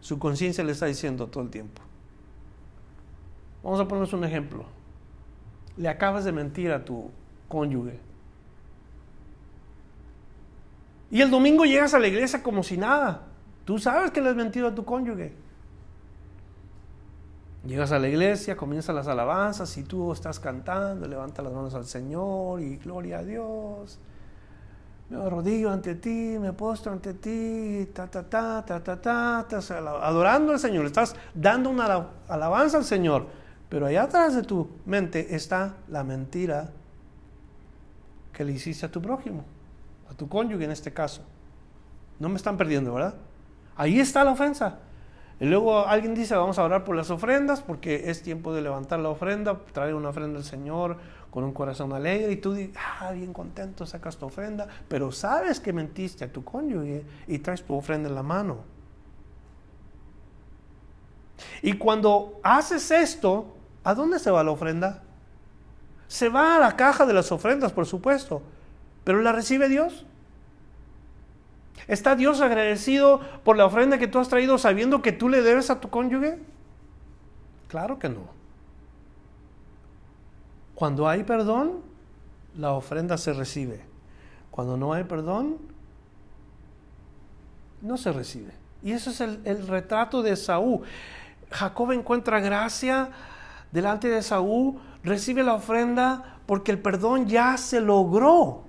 [0.01, 1.83] su conciencia le está diciendo todo el tiempo.
[3.63, 4.65] Vamos a ponernos un ejemplo.
[5.77, 7.11] Le acabas de mentir a tu
[7.49, 7.99] cónyuge.
[11.11, 13.23] Y el domingo llegas a la iglesia como si nada.
[13.65, 15.33] Tú sabes que le has mentido a tu cónyuge.
[17.67, 21.87] Llegas a la iglesia, comienzan las alabanzas y tú estás cantando, levanta las manos al
[21.87, 23.99] Señor y gloria a Dios.
[25.11, 30.07] Me arrodillo ante ti, me postro ante ti, ta, ta, ta, ta, ta, ta, ta,
[30.07, 30.87] adorando al Señor.
[30.87, 33.27] Estás dando una alabanza al Señor.
[33.69, 36.71] Pero allá atrás de tu mente está la mentira
[38.39, 39.43] que le hiciste a tu prójimo,
[40.09, 41.23] a tu cónyuge en este caso.
[42.21, 43.17] No me están perdiendo, ¿verdad?
[43.77, 44.79] Ahí está la ofensa.
[45.41, 49.01] Y luego alguien dice, vamos a orar por las ofrendas, porque es tiempo de levantar
[49.01, 50.99] la ofrenda, traer una ofrenda al Señor
[51.33, 55.59] con un corazón alegre, y tú dices, ah, bien contento, sacas tu ofrenda, pero sabes
[55.59, 58.59] que mentiste a tu cónyuge y traes tu ofrenda en la mano.
[61.61, 65.03] Y cuando haces esto, ¿a dónde se va la ofrenda?
[66.09, 68.43] Se va a la caja de las ofrendas, por supuesto,
[69.05, 70.07] pero la recibe Dios.
[71.87, 75.71] ¿Está Dios agradecido por la ofrenda que tú has traído sabiendo que tú le debes
[75.71, 76.39] a tu cónyuge?
[77.69, 78.27] Claro que no.
[80.75, 81.81] Cuando hay perdón,
[82.57, 83.83] la ofrenda se recibe.
[84.51, 85.59] Cuando no hay perdón,
[87.83, 88.53] no se recibe.
[88.83, 90.83] Y eso es el, el retrato de Saúl.
[91.51, 93.11] Jacob encuentra gracia
[93.73, 98.65] delante de Saúl recibe la ofrenda porque el perdón ya se logró.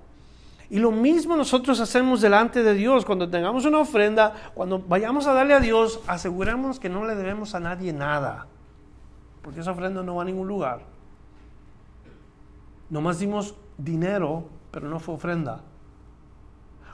[0.69, 3.03] Y lo mismo nosotros hacemos delante de Dios.
[3.03, 7.55] Cuando tengamos una ofrenda, cuando vayamos a darle a Dios, aseguremos que no le debemos
[7.55, 8.45] a nadie nada.
[9.41, 10.81] Porque esa ofrenda no va a ningún lugar.
[12.89, 15.61] Nomás dimos dinero, pero no fue ofrenda.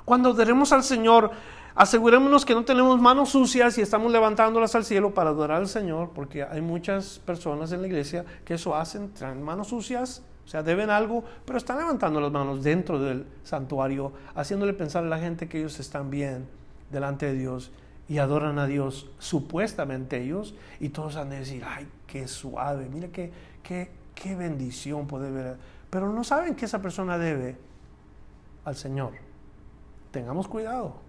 [0.05, 1.31] Cuando daremos al Señor,
[1.75, 6.11] asegurémonos que no tenemos manos sucias y estamos levantándolas al cielo para adorar al Señor,
[6.15, 10.63] porque hay muchas personas en la iglesia que eso hacen, traen manos sucias, o sea,
[10.63, 15.49] deben algo, pero están levantando las manos dentro del santuario, haciéndole pensar a la gente
[15.49, 16.47] que ellos están bien
[16.91, 17.71] delante de Dios
[18.07, 23.07] y adoran a Dios, supuestamente ellos, y todos han de decir, ay, qué suave, mira
[23.09, 23.31] qué,
[23.63, 25.57] qué, qué bendición poder ver,
[25.89, 27.57] pero no saben que esa persona debe
[28.63, 29.13] al Señor.
[30.11, 31.04] Tengamos cuidado.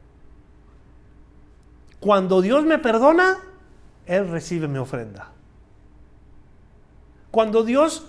[2.01, 3.39] Cuando Dios me perdona,
[4.07, 5.33] Él recibe mi ofrenda.
[7.31, 8.07] Cuando Dios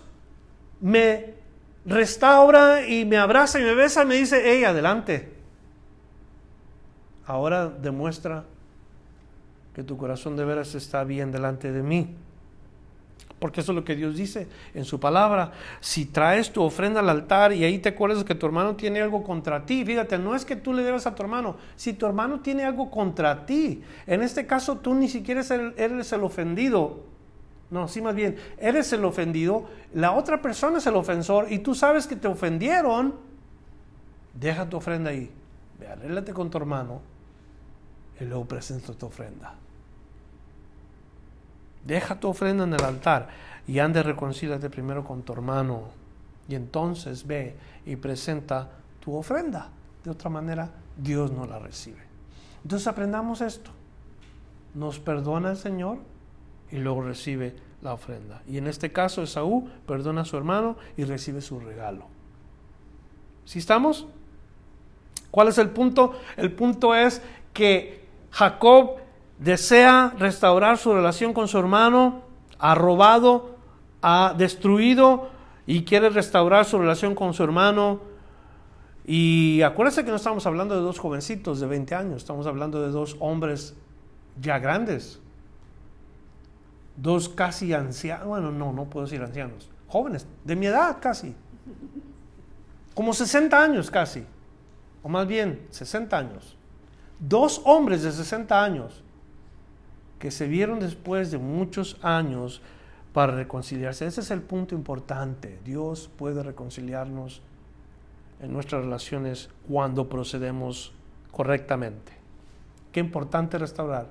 [0.80, 1.36] me
[1.86, 5.34] restaura y me abraza y me besa, me dice, hey, adelante.
[7.26, 8.46] Ahora demuestra
[9.74, 12.16] que tu corazón de veras está bien delante de mí.
[13.40, 15.52] Porque eso es lo que Dios dice en su palabra.
[15.80, 19.24] Si traes tu ofrenda al altar y ahí te acuerdas que tu hermano tiene algo
[19.24, 22.40] contra ti, fíjate, no es que tú le debas a tu hermano, si tu hermano
[22.40, 25.42] tiene algo contra ti, en este caso tú ni siquiera
[25.78, 27.04] eres el ofendido,
[27.70, 31.76] no, sí más bien, eres el ofendido, la otra persona es el ofensor y tú
[31.76, 33.14] sabes que te ofendieron,
[34.34, 35.30] deja tu ofrenda ahí,
[35.80, 37.02] ve, arréglate con tu hermano
[38.20, 39.54] y luego presenta tu ofrenda.
[41.88, 43.30] Deja tu ofrenda en el altar
[43.66, 45.84] y ande reconcílate primero con tu hermano.
[46.50, 48.70] Y entonces ve y presenta
[49.00, 49.70] tu ofrenda.
[50.04, 52.02] De otra manera, Dios no la recibe.
[52.62, 53.72] Entonces aprendamos esto.
[54.74, 56.00] Nos perdona el Señor
[56.72, 58.42] y luego recibe la ofrenda.
[58.48, 62.06] Y en este caso, Esaú perdona a su hermano y recibe su regalo.
[63.46, 64.08] ¿Sí estamos?
[65.32, 66.20] ¿Cuál es el punto?
[66.36, 67.22] El punto es
[67.54, 69.07] que Jacob
[69.40, 72.22] desea restaurar su relación con su hermano,
[72.60, 73.56] ha robado,
[74.02, 75.30] ha destruido
[75.66, 78.00] y quiere restaurar su relación con su hermano.
[79.06, 82.90] Y acuérdense que no estamos hablando de dos jovencitos de 20 años, estamos hablando de
[82.90, 83.76] dos hombres
[84.42, 85.20] ya grandes,
[86.96, 91.34] dos casi ancianos, bueno, no, no puedo decir ancianos, jóvenes, de mi edad casi,
[92.94, 94.26] como 60 años casi,
[95.04, 96.56] o más bien 60 años.
[97.20, 99.04] Dos hombres de 60 años
[100.20, 102.62] que se vieron después de muchos años
[103.14, 104.06] para reconciliarse.
[104.06, 105.60] Ese es el punto importante.
[105.64, 107.42] Dios puede reconciliarnos
[108.42, 110.94] en nuestras relaciones cuando procedemos
[111.32, 112.14] correctamente.
[112.92, 114.10] Qué importante restaurar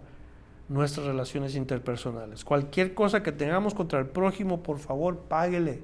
[0.68, 2.44] nuestras relaciones interpersonales.
[2.44, 5.82] Cualquier cosa que tengamos contra el prójimo, por favor, páguele.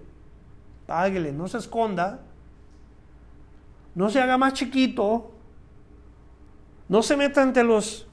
[0.86, 2.20] Páguele, no se esconda.
[3.94, 5.30] No se haga más chiquito.
[6.88, 8.08] No se meta entre los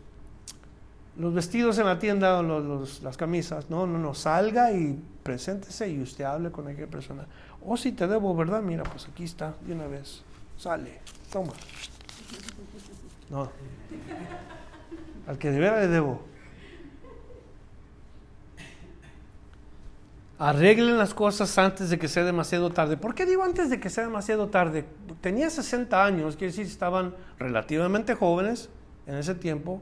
[1.19, 3.69] los vestidos en la tienda o las camisas.
[3.69, 4.13] No, no, no.
[4.15, 7.27] Salga y preséntese y usted hable con aquella persona.
[7.61, 8.61] O oh, si te debo, ¿verdad?
[8.61, 10.23] Mira, pues aquí está, de una vez.
[10.57, 10.99] Sale,
[11.31, 11.51] toma.
[13.29, 13.51] No.
[15.27, 16.21] Al que de veras le debo.
[20.37, 22.95] Arreglen las cosas antes de que sea demasiado tarde.
[22.95, 24.85] ¿Por qué digo antes de que sea demasiado tarde?
[25.19, 28.69] Tenía 60 años, quiere decir, estaban relativamente jóvenes
[29.05, 29.81] en ese tiempo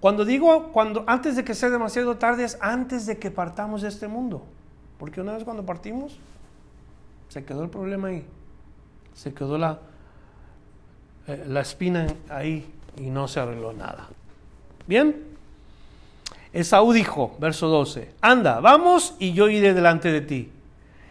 [0.00, 3.88] cuando digo cuando antes de que sea demasiado tarde es antes de que partamos de
[3.88, 4.44] este mundo.
[4.98, 6.18] Porque una vez cuando partimos,
[7.28, 8.24] se quedó el problema ahí.
[9.14, 9.78] Se quedó la,
[11.26, 12.66] eh, la espina ahí
[12.96, 14.08] y no se arregló nada.
[14.86, 15.24] Bien.
[16.52, 20.50] Esaú dijo, verso 12, anda, vamos y yo iré delante de ti.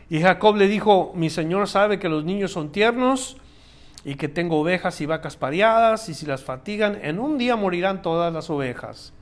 [0.10, 3.38] Y Jacob le dijo, mi señor sabe que los niños son tiernos
[4.06, 8.04] y que tengo ovejas y vacas pareadas, y si las fatigan, en un día morirán
[8.04, 9.14] todas las ovejas.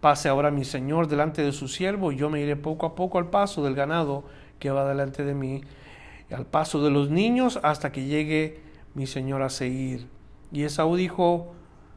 [0.00, 3.18] Pase ahora mi señor delante de su siervo, y yo me iré poco a poco
[3.18, 4.22] al paso del ganado
[4.60, 5.62] que va delante de mí,
[6.30, 8.60] al paso de los niños, hasta que llegue
[8.94, 10.06] mi señor a seguir.
[10.52, 11.52] Y Esaú dijo,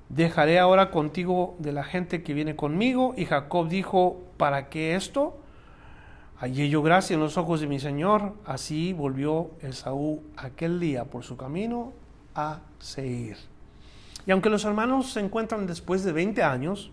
[0.10, 3.14] dejaré ahora contigo de la gente que viene conmigo.
[3.16, 5.38] Y Jacob dijo, ¿para qué esto?
[6.38, 8.34] Hallé yo gracia en los ojos de mi señor.
[8.46, 11.94] Así volvió Esaú aquel día por su camino
[12.36, 13.38] a seguir.
[14.26, 16.92] Y aunque los hermanos se encuentran después de 20 años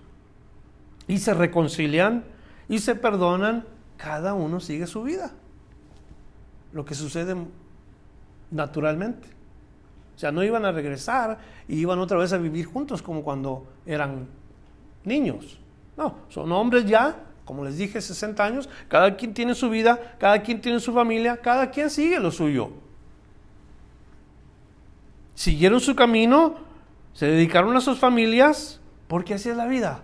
[1.08, 2.24] y se reconcilian
[2.68, 3.64] y se perdonan,
[3.96, 5.32] cada uno sigue su vida.
[6.72, 7.34] Lo que sucede
[8.50, 9.28] naturalmente.
[10.14, 13.66] O sea, no iban a regresar y iban otra vez a vivir juntos como cuando
[13.86, 14.28] eran
[15.04, 15.58] niños.
[15.96, 20.42] No, son hombres ya, como les dije, 60 años, cada quien tiene su vida, cada
[20.42, 22.70] quien tiene su familia, cada quien sigue lo suyo
[25.42, 26.54] siguieron su camino,
[27.14, 30.02] se dedicaron a sus familias, porque así es la vida.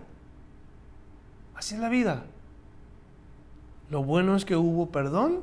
[1.55, 2.25] Así es la vida.
[3.89, 5.43] Lo bueno es que hubo perdón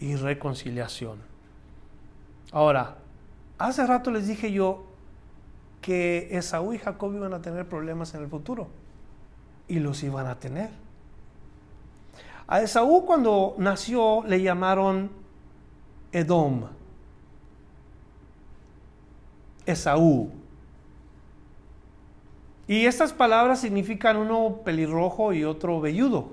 [0.00, 1.20] y reconciliación.
[2.50, 2.96] Ahora,
[3.56, 4.84] hace rato les dije yo
[5.80, 8.66] que Esaú y Jacob iban a tener problemas en el futuro.
[9.68, 10.70] Y los iban a tener.
[12.48, 15.12] A Esaú cuando nació le llamaron
[16.10, 16.64] Edom.
[19.66, 20.30] Esaú.
[22.66, 26.30] Y estas palabras significan uno pelirrojo y otro velludo.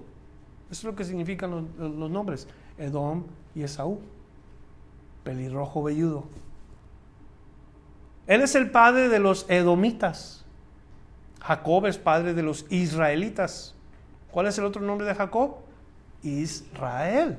[0.70, 3.24] Eso es lo que significan los, nombres, Edom
[3.54, 4.00] y Esaú.
[5.24, 6.24] Pelirrojo velludo.
[8.28, 10.46] Él es el padre de los edomitas.
[11.42, 13.76] Jacob es padre de los israelitas.
[14.32, 15.58] ¿Cuál es el otro nombre de Jacob?
[16.24, 17.38] Israel.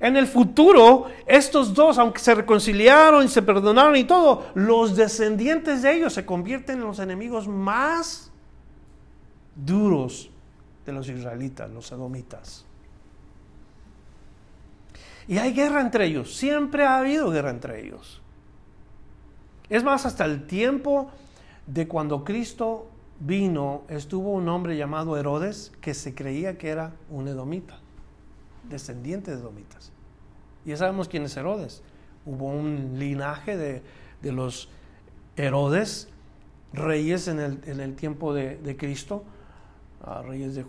[0.00, 5.82] En el futuro, estos dos, aunque se reconciliaron y se perdonaron y todo, los descendientes
[5.82, 8.30] de ellos se convierten en los enemigos más
[9.56, 10.30] duros
[10.86, 12.64] de los israelitas, los edomitas.
[15.26, 18.22] Y hay guerra entre ellos, siempre ha habido guerra entre ellos.
[19.68, 21.10] Es más, hasta el tiempo
[21.66, 22.88] de cuando Cristo
[23.20, 27.78] vino, estuvo un hombre llamado Herodes que se creía que era un edomita,
[28.68, 29.92] descendiente de edomitas.
[30.64, 31.82] Ya sabemos quién es Herodes.
[32.26, 33.82] Hubo un linaje de,
[34.32, 34.68] los
[35.36, 36.08] Herodes,
[36.72, 39.24] reyes en el, tiempo de, Cristo,
[40.02, 40.64] ah, reyes de,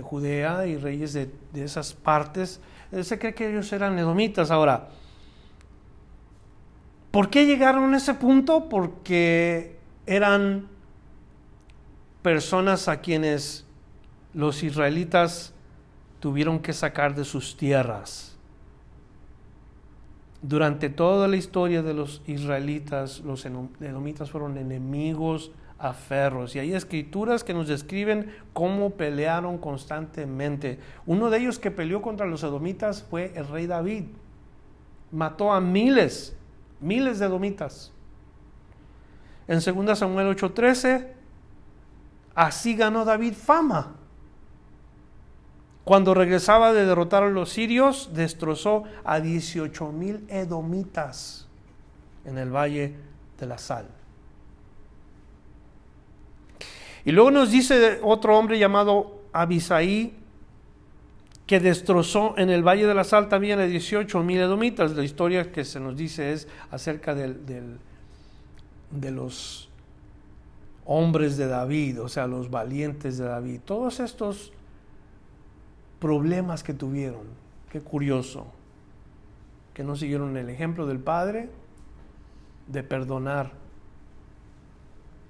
[0.00, 2.60] Judea y reyes de, esas partes.
[3.02, 4.50] Se cree que ellos eran edomitas.
[4.50, 4.88] Ahora,
[7.10, 8.68] ¿por qué llegaron a ese punto?
[8.68, 9.76] Porque
[10.06, 10.68] eran
[12.22, 13.66] personas a quienes
[14.34, 15.52] los israelitas
[16.22, 18.38] tuvieron que sacar de sus tierras.
[20.40, 25.50] Durante toda la historia de los israelitas, los edomitas fueron enemigos
[25.80, 26.54] a ferros.
[26.54, 30.78] Y hay escrituras que nos describen cómo pelearon constantemente.
[31.06, 34.04] Uno de ellos que peleó contra los edomitas fue el rey David.
[35.10, 36.36] Mató a miles,
[36.80, 37.90] miles de edomitas.
[39.48, 41.08] En 2 Samuel 8:13
[42.36, 43.96] Así ganó David fama.
[45.84, 51.48] Cuando regresaba de derrotar a los sirios, destrozó a 18 mil edomitas
[52.24, 52.94] en el valle
[53.38, 53.86] de la sal.
[57.04, 60.14] Y luego nos dice otro hombre llamado Abisaí
[61.46, 64.92] que destrozó en el valle de la sal también a 18 mil edomitas.
[64.92, 67.44] La historia que se nos dice es acerca del,
[68.90, 69.68] de los
[70.84, 74.52] hombres de David, o sea, los valientes de David, todos estos
[76.02, 77.22] problemas que tuvieron,
[77.70, 78.48] qué curioso,
[79.72, 81.48] que no siguieron el ejemplo del Padre
[82.66, 83.52] de perdonar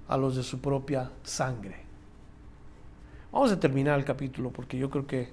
[0.07, 1.75] a los de su propia sangre.
[3.31, 5.29] Vamos a terminar el capítulo porque yo creo que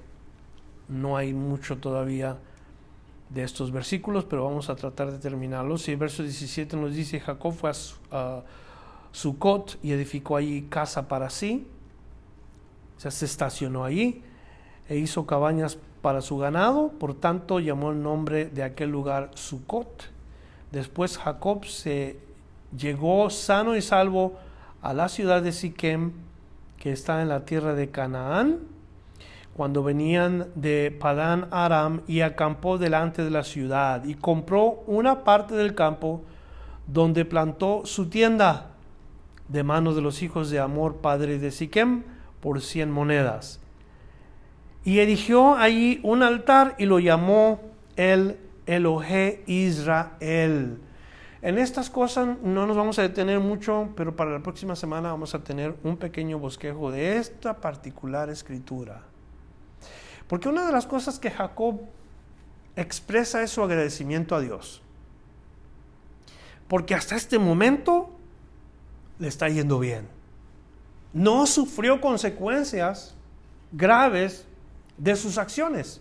[0.89, 2.37] no hay mucho todavía
[3.31, 5.89] de estos versículos, pero vamos a tratar de terminarlos.
[5.89, 7.73] Y el verso 17 nos dice, Jacob fue
[8.11, 8.43] a,
[9.11, 11.67] Sucot y edificó allí casa para sí.
[12.99, 14.23] O sea, se estacionó allí
[14.91, 20.11] e hizo cabañas para su ganado, por tanto llamó el nombre de aquel lugar Sucot.
[20.73, 22.19] Después Jacob se
[22.77, 24.35] llegó sano y salvo
[24.83, 26.13] a la ciudad de Siquem,
[26.77, 28.59] que está en la tierra de Canaán,
[29.55, 35.55] cuando venían de Padán Aram y acampó delante de la ciudad y compró una parte
[35.55, 36.23] del campo
[36.89, 38.71] donde plantó su tienda
[39.47, 42.03] de manos de los hijos de Amor, padre de Siquem,
[42.41, 43.61] por cien monedas.
[44.85, 47.61] Y erigió allí un altar y lo llamó
[47.97, 50.79] el Elohe Israel.
[51.43, 55.35] En estas cosas no nos vamos a detener mucho, pero para la próxima semana vamos
[55.35, 59.03] a tener un pequeño bosquejo de esta particular escritura.
[60.29, 61.81] Porque una de las cosas que Jacob
[62.77, 64.83] expresa es su agradecimiento a Dios.
[66.69, 68.11] Porque hasta este momento
[69.19, 70.07] le está yendo bien.
[71.13, 73.17] No sufrió consecuencias
[73.73, 74.47] graves
[75.01, 76.01] de sus acciones.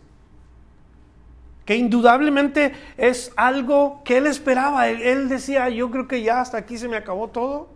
[1.65, 4.89] Que indudablemente es algo que él esperaba.
[4.89, 7.69] Él, decía, yo creo que ya hasta aquí se me acabó todo.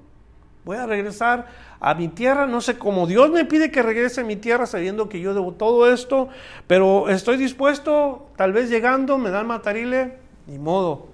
[0.66, 1.48] Voy a regresar
[1.80, 2.48] a mi tierra.
[2.48, 5.54] No sé cómo Dios me pide que regrese a mi tierra sabiendo que yo debo
[5.54, 6.30] todo esto.
[6.68, 10.18] Pero estoy dispuesto, tal vez llegando, me dan matarile,
[10.48, 11.08] ni modo.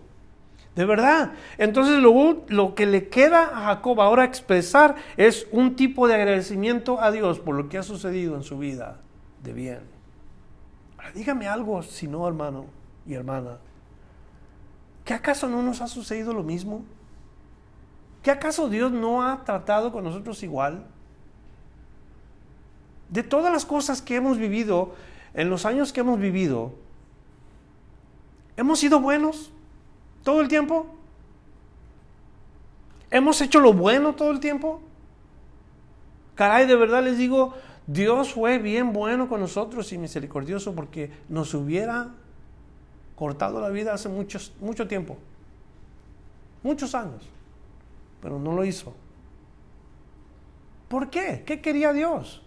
[0.75, 1.33] De verdad.
[1.57, 7.01] Entonces lo, lo, que le queda a Jacob ahora expresar es un tipo de agradecimiento
[7.01, 9.01] a Dios por lo que ha sucedido en su vida
[9.43, 9.98] de bien.
[11.13, 12.65] Dígame algo, si no, hermano
[13.05, 13.57] y hermana.
[15.05, 16.83] ¿Qué acaso no nos ha sucedido lo mismo?
[18.21, 20.85] ¿Qué acaso Dios no ha tratado con nosotros igual?
[23.09, 24.93] De todas las cosas que hemos vivido,
[25.33, 26.73] en los años que hemos vivido,
[28.57, 29.51] ¿hemos sido buenos?
[30.23, 30.85] todo el tiempo?
[33.11, 34.81] ¿Hemos hecho lo bueno todo el tiempo?
[36.35, 37.55] Caray, de verdad les digo,
[37.91, 42.11] Dios fue bien bueno con nosotros y misericordioso porque nos hubiera
[43.15, 45.17] cortado la vida hace mucho tiempo,
[46.61, 47.27] muchos años,
[48.21, 48.93] pero no lo hizo.
[50.87, 51.41] ¿Por qué?
[51.43, 52.43] ¿Qué quería Dios?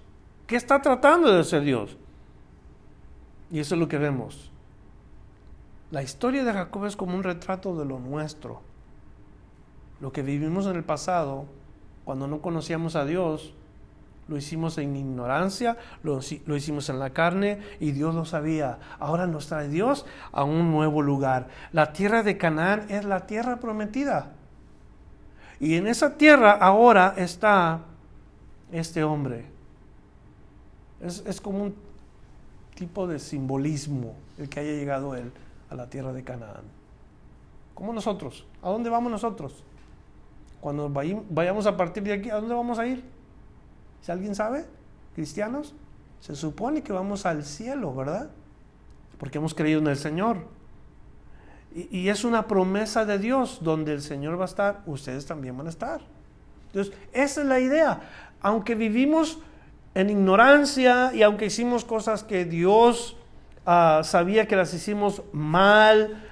[0.47, 1.97] ¿Qué está tratando de hacer Dios?
[3.51, 4.53] Y eso es lo que vemos.
[5.91, 8.61] La historia de Jacob es como un retrato de lo nuestro.
[9.99, 11.47] Lo que vivimos en el pasado,
[12.05, 13.55] cuando no conocíamos a Dios,
[14.33, 16.21] lo hicimos en ignorancia, lo,
[16.57, 18.79] hicimos en la carne y Dios lo sabía.
[18.99, 21.49] Ahora nos trae Dios a un nuevo lugar.
[21.71, 24.33] La tierra de Canaán es la tierra prometida.
[25.61, 27.81] Y en esa tierra ahora está
[28.73, 29.45] este hombre.
[31.03, 31.75] Es, es como un
[32.75, 35.31] tipo de simbolismo el que haya llegado él
[35.69, 36.65] a la tierra de Canaán.
[37.75, 38.47] ¿Cómo nosotros?
[38.63, 39.63] ¿A dónde vamos nosotros?
[40.63, 43.05] Cuando vayamos a partir de aquí, ¿a dónde vamos a ir?
[44.03, 44.67] Si alguien sabe,
[45.15, 45.75] cristianos,
[46.21, 48.31] se supone que vamos al cielo, ¿verdad?
[49.19, 50.47] Porque hemos creído en el Señor.
[51.75, 55.57] Y, y, es una promesa de Dios, donde el Señor va a estar, ustedes también
[55.57, 56.03] van a estar.
[56.67, 58.01] Entonces, esa es la idea.
[58.43, 59.39] Aunque vivimos
[59.95, 63.17] en ignorancia y aunque hicimos cosas que Dios
[63.67, 66.23] uh, sabía que las hicimos mal,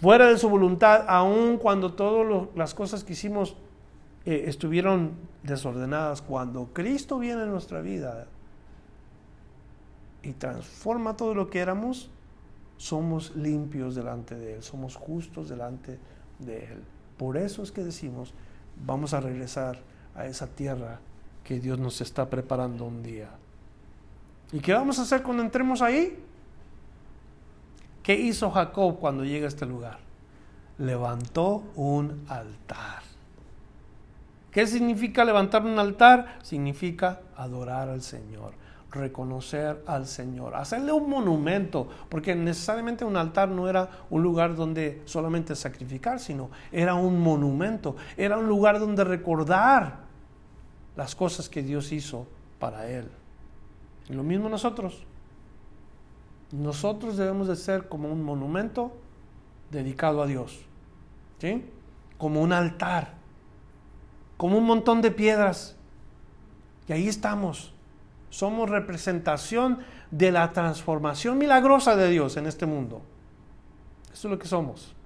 [0.00, 3.56] fuera de su voluntad, aun cuando todas las cosas que hicimos
[4.24, 5.12] eh, estuvieron
[5.42, 8.26] desordenadas, cuando Cristo viene en nuestra vida
[10.22, 12.10] y transforma todo lo que éramos,
[12.76, 15.98] somos limpios delante de Él, somos justos delante
[16.38, 16.82] de Él.
[17.16, 18.32] Por eso es que decimos,
[18.84, 19.78] vamos a regresar
[20.14, 21.00] a esa tierra
[21.44, 23.30] que Dios nos está preparando un día.
[24.52, 26.18] ¿Y qué vamos a hacer cuando entremos ahí?
[28.02, 29.98] ¿Qué hizo Jacob cuando llega a este lugar?
[30.78, 33.11] Levantó un altar.
[34.52, 36.38] ¿Qué significa levantar un altar?
[36.42, 38.52] Significa adorar al Señor,
[38.90, 45.00] reconocer al Señor, hacerle un monumento, porque necesariamente un altar no era un lugar donde
[45.06, 50.00] solamente sacrificar, sino era un monumento, era un lugar donde recordar
[50.96, 52.26] las cosas que Dios hizo
[52.58, 53.10] para él.
[54.10, 55.06] Y lo mismo nosotros.
[56.50, 58.92] Nosotros debemos de ser como un monumento
[59.70, 60.60] dedicado a Dios.
[61.38, 61.64] ¿Sí?
[62.18, 63.21] Como un altar.
[64.42, 65.76] Como un montón de piedras.
[66.88, 67.72] Y ahí estamos.
[68.28, 69.78] Somos representación
[70.10, 73.02] de la transformación milagrosa de Dios en este mundo.
[74.12, 74.96] Eso es lo que somos.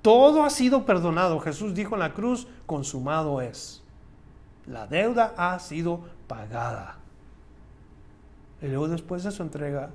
[0.00, 1.40] Todo ha sido perdonado.
[1.40, 3.82] Jesús dijo en la cruz, consumado es.
[4.68, 6.98] La deuda ha sido pagada.
[8.62, 9.90] Y luego después de eso entrega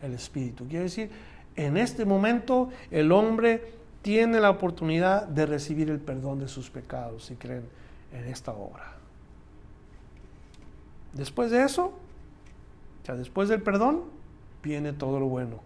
[0.00, 0.66] el Espíritu.
[0.66, 1.10] Quiere decir,
[1.56, 7.24] en este momento el hombre tiene la oportunidad de recibir el perdón de sus pecados
[7.24, 7.64] si creen
[8.12, 8.92] en esta obra.
[11.14, 11.94] Después de eso,
[13.04, 14.02] ya después del perdón,
[14.62, 15.60] viene todo lo bueno.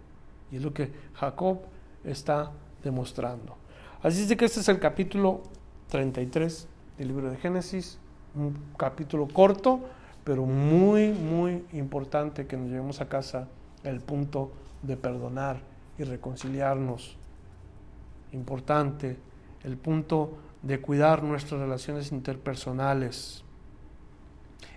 [0.53, 1.62] Y es lo que Jacob
[2.05, 2.53] está
[2.84, 3.57] demostrando.
[4.05, 5.43] Así es que este es el capítulo
[5.89, 7.99] 33 del libro de Génesis,
[8.36, 9.80] un capítulo corto,
[10.22, 13.49] pero muy, muy importante que nos llevemos a casa
[13.82, 15.61] el punto de perdonar
[15.99, 17.18] y reconciliarnos.
[18.33, 19.16] Importante
[19.64, 23.43] el punto de cuidar nuestras relaciones interpersonales.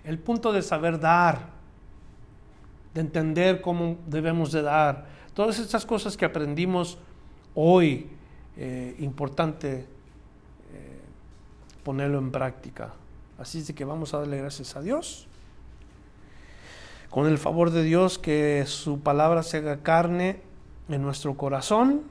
[0.04, 1.50] El punto de saber dar,
[2.94, 5.06] de entender cómo debemos de dar.
[5.34, 6.98] Todas estas cosas que aprendimos
[7.54, 8.10] hoy
[8.56, 9.86] eh, importante eh,
[11.82, 12.92] ponerlo en práctica.
[13.38, 15.26] Así es de que vamos a darle gracias a Dios.
[17.10, 20.40] Con el favor de Dios, que su palabra se haga carne
[20.88, 22.02] en nuestro corazón.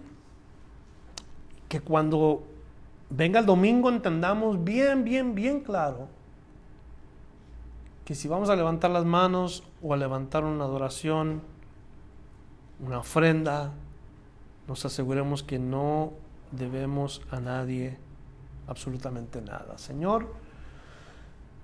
[1.72, 2.44] Que cuando
[3.10, 6.10] venga el domingo entendamos bien, bien, bien claro
[8.04, 11.42] que si vamos a levantar las manos o a levantar una adoración,
[12.86, 13.72] una ofrenda,
[14.68, 16.12] nos aseguremos que no
[16.52, 17.98] debemos a nadie
[18.68, 19.78] absolutamente nada.
[19.78, 20.28] Señor,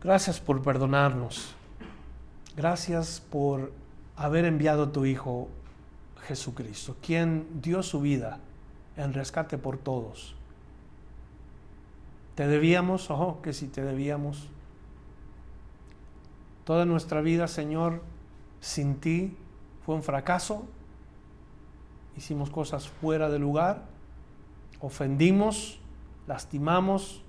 [0.01, 1.53] gracias por perdonarnos.
[2.55, 3.73] Gracias por
[4.15, 5.49] haber enviado a tu Hijo
[6.29, 8.39] Jesucristo, quien dio su vida
[8.97, 10.35] en rescate por todos.
[12.35, 14.49] Te debíamos, ojo, que si te debíamos.
[16.65, 18.01] Toda nuestra vida, Señor,
[18.59, 19.35] sin ti
[19.85, 20.65] fue un fracaso.
[22.17, 23.97] Hicimos cosas fuera de lugar
[24.79, 25.79] ofendimos,
[26.27, 27.21] lastimamos,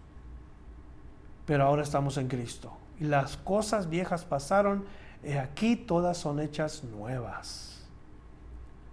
[1.47, 2.73] pero ahora estamos en Cristo.
[3.01, 4.85] Y las cosas viejas pasaron,
[5.23, 7.87] y aquí todas son hechas nuevas.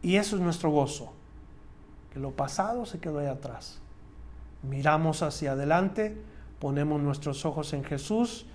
[0.02, 1.14] Y eso es nuestro gozo,
[2.16, 3.80] lo pasado se quedó ahí atrás.
[4.64, 6.18] Miramos hacia adelante,
[6.60, 8.46] ponemos nuestros ojos en Jesús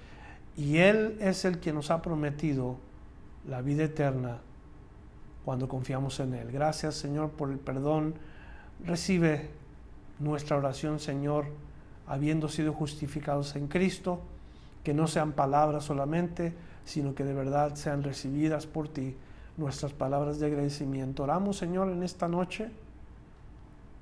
[0.56, 2.76] y Él es el que nos ha prometido
[3.46, 4.38] la vida eterna
[5.44, 6.50] cuando confiamos en Él.
[6.50, 8.14] Gracias Señor por el perdón.
[8.84, 9.50] Recibe
[10.18, 11.46] nuestra oración, Señor,
[12.06, 14.20] habiendo sido justificados en Cristo,
[14.84, 16.54] que no sean palabras solamente,
[16.84, 19.16] sino que de verdad sean recibidas por ti
[19.56, 21.22] nuestras palabras de agradecimiento.
[21.22, 22.70] Oramos, Señor, en esta noche,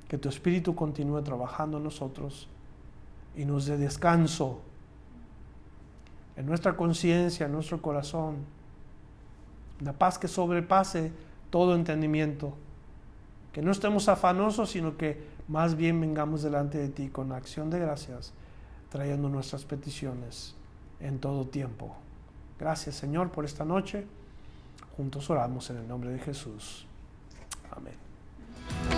[0.09, 2.49] que tu Espíritu continúe trabajando en nosotros
[3.37, 4.61] y nos dé descanso
[6.37, 8.37] en nuestra conciencia, en nuestro corazón,
[9.81, 11.13] la paz que sobrepase
[11.51, 12.55] todo entendimiento,
[13.53, 17.81] que no estemos afanosos, sino que más bien vengamos delante de ti con acción de
[17.81, 18.33] gracias,
[18.91, 20.55] trayendo nuestras peticiones
[21.01, 21.97] en todo tiempo.
[22.59, 24.07] Gracias Señor por esta noche.
[24.97, 26.87] Juntos oramos en el nombre de Jesús.
[27.71, 28.98] Amén.